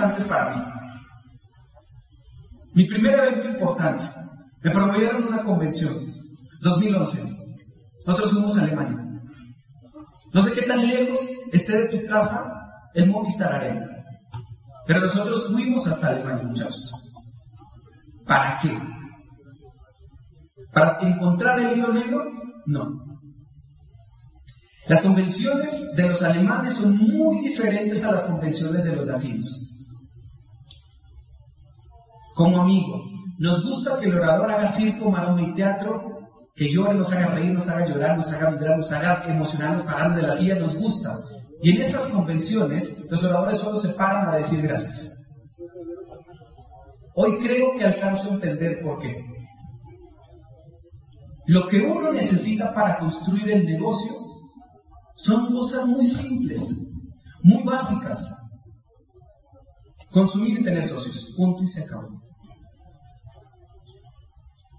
Importantes 0.08 0.26
para 0.26 0.56
mí? 0.56 0.62
Mi 2.74 2.86
primer 2.86 3.14
evento 3.14 3.48
importante, 3.48 4.06
me 4.62 4.72
promovieron 4.72 5.24
una 5.24 5.44
convención, 5.44 6.14
2011. 6.62 7.24
Nosotros 8.06 8.32
fuimos 8.32 8.58
a 8.58 8.62
Alemania. 8.62 9.04
No 10.34 10.42
sé 10.42 10.54
qué 10.54 10.62
tan 10.64 10.86
lejos 10.86 11.20
esté 11.52 11.78
de 11.78 11.86
tu 11.86 12.06
casa 12.06 12.54
el 12.94 13.10
Movistar 13.10 13.54
Arena. 13.54 13.88
Pero 14.86 15.02
nosotros 15.02 15.48
fuimos 15.52 15.88
hasta 15.88 16.08
Alemania, 16.10 16.44
muchachos. 16.44 16.92
¿Para 18.26 18.58
qué? 18.62 18.78
¿Para 20.72 21.00
encontrar 21.02 21.60
el 21.60 21.78
hilo 21.78 21.94
negro? 21.94 22.26
No. 22.66 23.08
Las 24.88 25.02
convenciones 25.02 25.96
de 25.96 26.08
los 26.08 26.22
alemanes 26.22 26.76
son 26.76 26.98
muy 26.98 27.40
diferentes 27.40 28.04
a 28.04 28.12
las 28.12 28.22
convenciones 28.24 28.84
de 28.86 28.96
los 28.96 29.06
latinos. 29.06 29.67
Como 32.38 32.62
amigo, 32.62 33.02
nos 33.40 33.66
gusta 33.66 33.98
que 33.98 34.06
el 34.06 34.16
orador 34.20 34.52
haga 34.52 34.68
circo, 34.68 35.10
maroma 35.10 35.42
y 35.42 35.54
teatro, 35.56 36.20
que 36.54 36.72
llore, 36.72 36.94
nos 36.94 37.12
haga 37.12 37.34
reír, 37.34 37.52
nos 37.52 37.68
haga 37.68 37.88
llorar, 37.88 38.16
nos 38.16 38.32
haga 38.32 38.52
vibrar, 38.52 38.78
nos 38.78 38.92
haga 38.92 39.24
emocionarnos, 39.28 39.82
pararnos 39.82 40.18
de 40.18 40.22
la 40.22 40.32
silla, 40.32 40.54
nos 40.54 40.76
gusta. 40.76 41.20
Y 41.64 41.72
en 41.72 41.82
esas 41.82 42.04
convenciones, 42.04 42.96
los 43.10 43.24
oradores 43.24 43.58
solo 43.58 43.80
se 43.80 43.90
paran 43.90 44.30
a 44.30 44.36
decir 44.36 44.62
gracias. 44.62 45.18
Hoy 47.16 47.40
creo 47.40 47.74
que 47.76 47.86
alcanzo 47.86 48.30
a 48.30 48.34
entender 48.36 48.84
por 48.84 49.00
qué. 49.00 49.26
Lo 51.48 51.68
que 51.68 51.82
uno 51.82 52.14
necesita 52.14 52.72
para 52.72 53.00
construir 53.00 53.50
el 53.50 53.66
negocio 53.66 54.12
son 55.16 55.48
cosas 55.48 55.88
muy 55.88 56.06
simples, 56.06 56.78
muy 57.42 57.64
básicas. 57.64 58.32
Consumir 60.12 60.60
y 60.60 60.64
tener 60.64 60.88
socios. 60.88 61.34
Punto 61.36 61.64
y 61.64 61.68
se 61.68 61.82
acabó. 61.82 62.27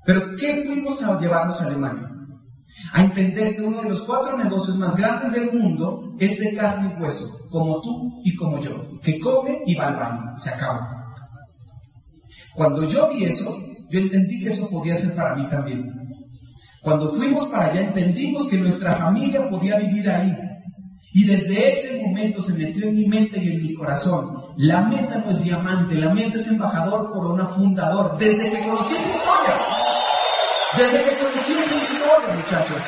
Pero 0.09 0.35
¿qué 0.37 0.63
fuimos 0.65 1.03
a 1.03 1.21
llevarnos 1.21 1.61
a 1.61 1.67
Alemania? 1.67 2.11
A 2.95 3.03
entender 3.03 3.55
que 3.55 3.61
uno 3.61 3.83
de 3.83 3.91
los 3.91 4.01
cuatro 4.01 4.39
negocios 4.39 4.75
más 4.79 4.97
grandes 4.97 5.33
del 5.33 5.53
mundo 5.53 6.15
es 6.19 6.41
de 6.41 6.55
carne 6.55 6.95
y 6.97 7.03
hueso, 7.03 7.31
como 7.51 7.79
tú 7.83 8.23
y 8.25 8.35
como 8.35 8.59
yo, 8.59 8.99
que 9.03 9.21
come 9.21 9.61
y 9.67 9.75
va 9.75 9.89
al 9.89 9.97
baño. 9.97 10.35
Se 10.39 10.49
acaba. 10.49 11.15
Cuando 12.55 12.89
yo 12.89 13.11
vi 13.11 13.25
eso, 13.25 13.55
yo 13.91 14.01
entendí 14.01 14.41
que 14.41 14.49
eso 14.49 14.71
podía 14.71 14.97
ser 14.97 15.15
para 15.15 15.35
mí 15.35 15.47
también. 15.47 15.93
Cuando 16.81 17.13
fuimos 17.13 17.45
para 17.49 17.67
allá 17.67 17.83
entendimos 17.83 18.47
que 18.47 18.57
nuestra 18.57 18.95
familia 18.95 19.47
podía 19.51 19.77
vivir 19.77 20.09
ahí. 20.09 20.35
Y 21.13 21.25
desde 21.27 21.69
ese 21.69 22.03
momento 22.03 22.41
se 22.41 22.55
metió 22.55 22.89
en 22.89 22.95
mi 22.95 23.07
mente 23.07 23.45
y 23.45 23.49
en 23.49 23.63
mi 23.63 23.75
corazón. 23.75 24.38
La 24.59 24.81
meta 24.81 25.19
no 25.19 25.31
es 25.31 25.45
diamante, 25.45 25.95
la 25.95 26.13
meta 26.13 26.37
es 26.37 26.49
embajador, 26.49 27.09
corona, 27.11 27.45
fundador. 27.45 28.19
Desde 28.19 28.51
que 28.51 28.59
conocí 28.59 28.93
esa 28.93 29.09
historia. 29.09 29.55
Desde 30.77 31.05
que 31.05 31.19
conocí 31.19 31.53
esa 31.53 31.77
historia, 31.77 32.35
muchachos. 32.35 32.83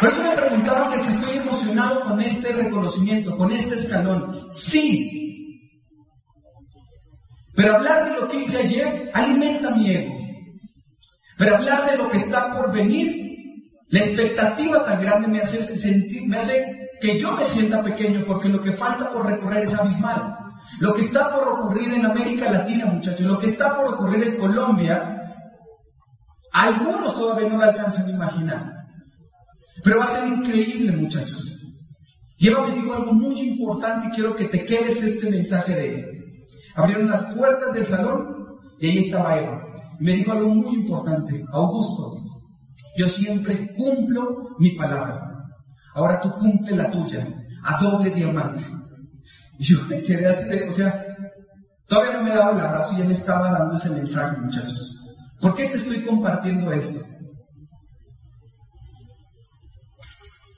Por 0.00 0.08
eso 0.08 0.22
me 0.22 0.30
preguntaba 0.30 0.90
que 0.90 0.98
si 0.98 1.12
estoy 1.12 1.36
emocionado 1.36 2.00
con 2.00 2.18
este 2.18 2.54
reconocimiento, 2.54 3.36
con 3.36 3.52
este 3.52 3.74
escalón. 3.74 4.48
Sí. 4.52 5.70
Pero 7.54 7.74
hablar 7.74 8.06
de 8.06 8.20
lo 8.22 8.26
que 8.26 8.38
hice 8.38 8.56
ayer 8.62 9.10
alimenta 9.12 9.70
mi 9.70 9.90
ego. 9.90 10.14
Pero 11.36 11.56
hablar 11.56 11.90
de 11.90 11.98
lo 11.98 12.08
que 12.08 12.16
está 12.16 12.56
por 12.56 12.72
venir, 12.72 13.68
la 13.88 13.98
expectativa 13.98 14.82
tan 14.82 15.02
grande 15.02 15.28
me 15.28 15.40
hace 15.40 15.62
sentir, 15.76 16.26
me 16.26 16.38
hace 16.38 16.88
que 17.02 17.18
yo 17.18 17.32
me 17.32 17.44
sienta 17.44 17.82
pequeño 17.82 18.24
porque 18.26 18.48
lo 18.48 18.62
que 18.62 18.72
falta 18.72 19.10
por 19.10 19.26
recorrer 19.26 19.64
es 19.64 19.74
abismal. 19.74 20.38
Lo 20.80 20.92
que 20.94 21.02
está 21.02 21.34
por 21.34 21.46
ocurrir 21.48 21.92
en 21.92 22.04
América 22.04 22.50
Latina, 22.50 22.86
muchachos, 22.86 23.26
lo 23.26 23.38
que 23.38 23.46
está 23.46 23.76
por 23.76 23.94
ocurrir 23.94 24.24
en 24.24 24.36
Colombia, 24.36 25.20
algunos 26.52 27.14
todavía 27.14 27.48
no 27.48 27.58
lo 27.58 27.64
alcanzan 27.64 28.06
a 28.06 28.10
imaginar. 28.10 28.72
Pero 29.82 29.98
va 29.98 30.04
a 30.04 30.08
ser 30.08 30.28
increíble, 30.28 30.92
muchachos. 30.92 31.60
Y 32.38 32.48
Eva 32.48 32.66
me 32.66 32.74
dijo 32.74 32.92
algo 32.92 33.12
muy 33.12 33.40
importante 33.40 34.08
y 34.08 34.10
quiero 34.10 34.34
que 34.34 34.46
te 34.46 34.64
quedes 34.64 35.02
este 35.02 35.30
mensaje 35.30 35.74
de 35.74 35.94
ella. 35.94 36.06
Abrieron 36.74 37.08
las 37.08 37.24
puertas 37.26 37.74
del 37.74 37.86
salón 37.86 38.56
y 38.80 38.88
ahí 38.88 38.98
estaba 38.98 39.38
Eva 39.38 39.74
me 39.98 40.12
dijo 40.12 40.32
algo 40.32 40.48
muy 40.48 40.74
importante, 40.76 41.44
Augusto, 41.52 42.16
yo 42.96 43.08
siempre 43.08 43.72
cumplo 43.74 44.50
mi 44.58 44.72
palabra. 44.72 45.20
Ahora 45.94 46.20
tú 46.20 46.32
cumple 46.32 46.76
la 46.76 46.90
tuya, 46.90 47.26
a 47.62 47.82
doble 47.82 48.10
diamante. 48.10 48.62
Y 49.58 49.64
yo 49.64 49.78
me 49.86 50.02
quedé 50.02 50.26
así, 50.26 50.52
o 50.68 50.72
sea, 50.72 51.16
todavía 51.86 52.14
no 52.14 52.24
me 52.24 52.30
daba 52.30 52.52
el 52.52 52.60
abrazo 52.60 52.94
y 52.94 52.98
ya 52.98 53.04
me 53.04 53.12
estaba 53.12 53.50
dando 53.52 53.74
ese 53.74 53.90
mensaje, 53.90 54.40
muchachos. 54.40 55.00
¿Por 55.40 55.54
qué 55.54 55.66
te 55.66 55.76
estoy 55.76 56.00
compartiendo 56.00 56.72
esto? 56.72 57.00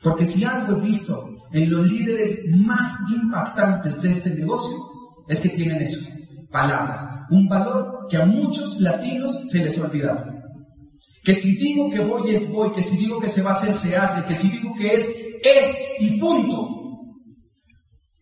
Porque 0.02 0.24
si 0.24 0.44
algo 0.44 0.78
he 0.78 0.80
visto 0.80 1.28
en 1.52 1.70
los 1.70 1.90
líderes 1.90 2.40
más 2.56 2.96
impactantes 3.10 4.00
de 4.00 4.10
este 4.10 4.30
negocio, 4.30 4.78
es 5.28 5.40
que 5.40 5.50
tienen 5.50 5.82
eso, 5.82 6.00
palabra 6.50 7.16
un 7.30 7.48
valor 7.48 8.06
que 8.08 8.16
a 8.16 8.26
muchos 8.26 8.80
latinos 8.80 9.42
se 9.48 9.58
les 9.58 9.78
olvidado. 9.78 10.32
Que 11.22 11.34
si 11.34 11.56
digo 11.56 11.90
que 11.90 12.00
voy 12.00 12.34
es 12.34 12.50
voy, 12.50 12.70
que 12.70 12.82
si 12.82 12.96
digo 12.96 13.20
que 13.20 13.28
se 13.28 13.42
va 13.42 13.50
a 13.50 13.54
hacer 13.54 13.74
se 13.74 13.96
hace, 13.96 14.24
que 14.24 14.34
si 14.34 14.48
digo 14.48 14.74
que 14.76 14.94
es 14.94 15.10
es 15.42 15.78
y 16.00 16.18
punto. 16.18 16.85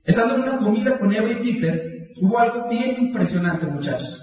Estando 0.05 0.35
en 0.35 0.43
una 0.43 0.59
comida 0.59 0.99
con 0.99 1.13
Eva 1.13 1.31
y 1.31 1.37
Peter, 1.37 2.11
hubo 2.21 2.39
algo 2.39 2.69
bien 2.69 2.97
impresionante, 3.05 3.67
muchachos. 3.67 4.23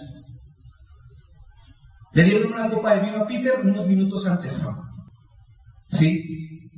Le 2.14 2.24
dieron 2.24 2.54
una 2.54 2.70
copa 2.70 2.96
de 2.96 3.02
vino 3.02 3.24
a 3.24 3.28
Peter 3.28 3.60
unos 3.64 3.88
minutos 3.88 4.26
antes. 4.28 4.68
¿Sí? 5.88 6.70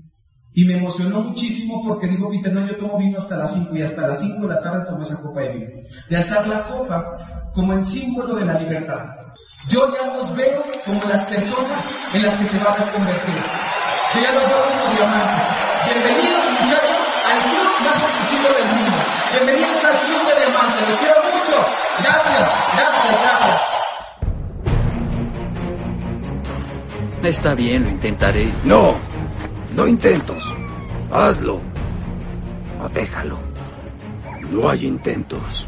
Y 0.53 0.65
me 0.65 0.77
emocionó 0.77 1.21
muchísimo 1.21 1.83
porque 1.85 2.07
dijo 2.07 2.29
Peter, 2.29 2.53
no, 2.53 2.65
yo 2.65 2.77
tomo 2.77 2.97
vino 2.97 3.17
hasta 3.17 3.35
las 3.35 3.53
5 3.53 3.75
y 3.75 3.81
hasta 3.81 4.07
las 4.07 4.21
5 4.21 4.47
de 4.47 4.53
la 4.53 4.61
tarde 4.61 4.85
tomo 4.85 5.01
esa 5.01 5.19
copa 5.19 5.41
de 5.41 5.53
vino. 5.53 5.71
De 6.09 6.17
alzar 6.17 6.47
la 6.47 6.67
copa 6.67 7.51
como 7.53 7.73
el 7.73 7.85
símbolo 7.85 8.35
de 8.35 8.45
la 8.45 8.59
libertad. 8.59 9.15
Yo 9.67 9.91
ya 9.91 10.15
los 10.15 10.35
veo 10.35 10.63
como 10.85 11.01
las 11.05 11.23
personas 11.23 11.83
en 12.13 12.21
las 12.21 12.37
que 12.37 12.45
se 12.45 12.57
van 12.59 12.73
a 12.73 12.91
convertir. 12.91 13.35
Yo 14.15 14.21
ya 14.21 14.31
los 14.31 14.47
veo 14.47 14.63
como 14.63 14.95
diamantes. 14.95 15.43
Bienvenidos 15.85 16.32
diamantes. 20.83 20.89
Los 20.89 20.99
quiero 20.99 21.15
mucho. 21.23 21.65
Gracias, 21.99 22.39
gracias, 22.73 23.21
gracias. 23.21 23.61
Está 27.23 27.55
bien, 27.55 27.83
lo 27.83 27.89
intentaré. 27.89 28.53
No, 28.63 28.95
no 29.75 29.87
intentos. 29.87 30.53
Hazlo. 31.11 31.61
O 32.83 32.89
déjalo. 32.89 33.37
No 34.51 34.69
hay 34.69 34.85
intentos. 34.85 35.67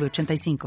85 0.00 0.58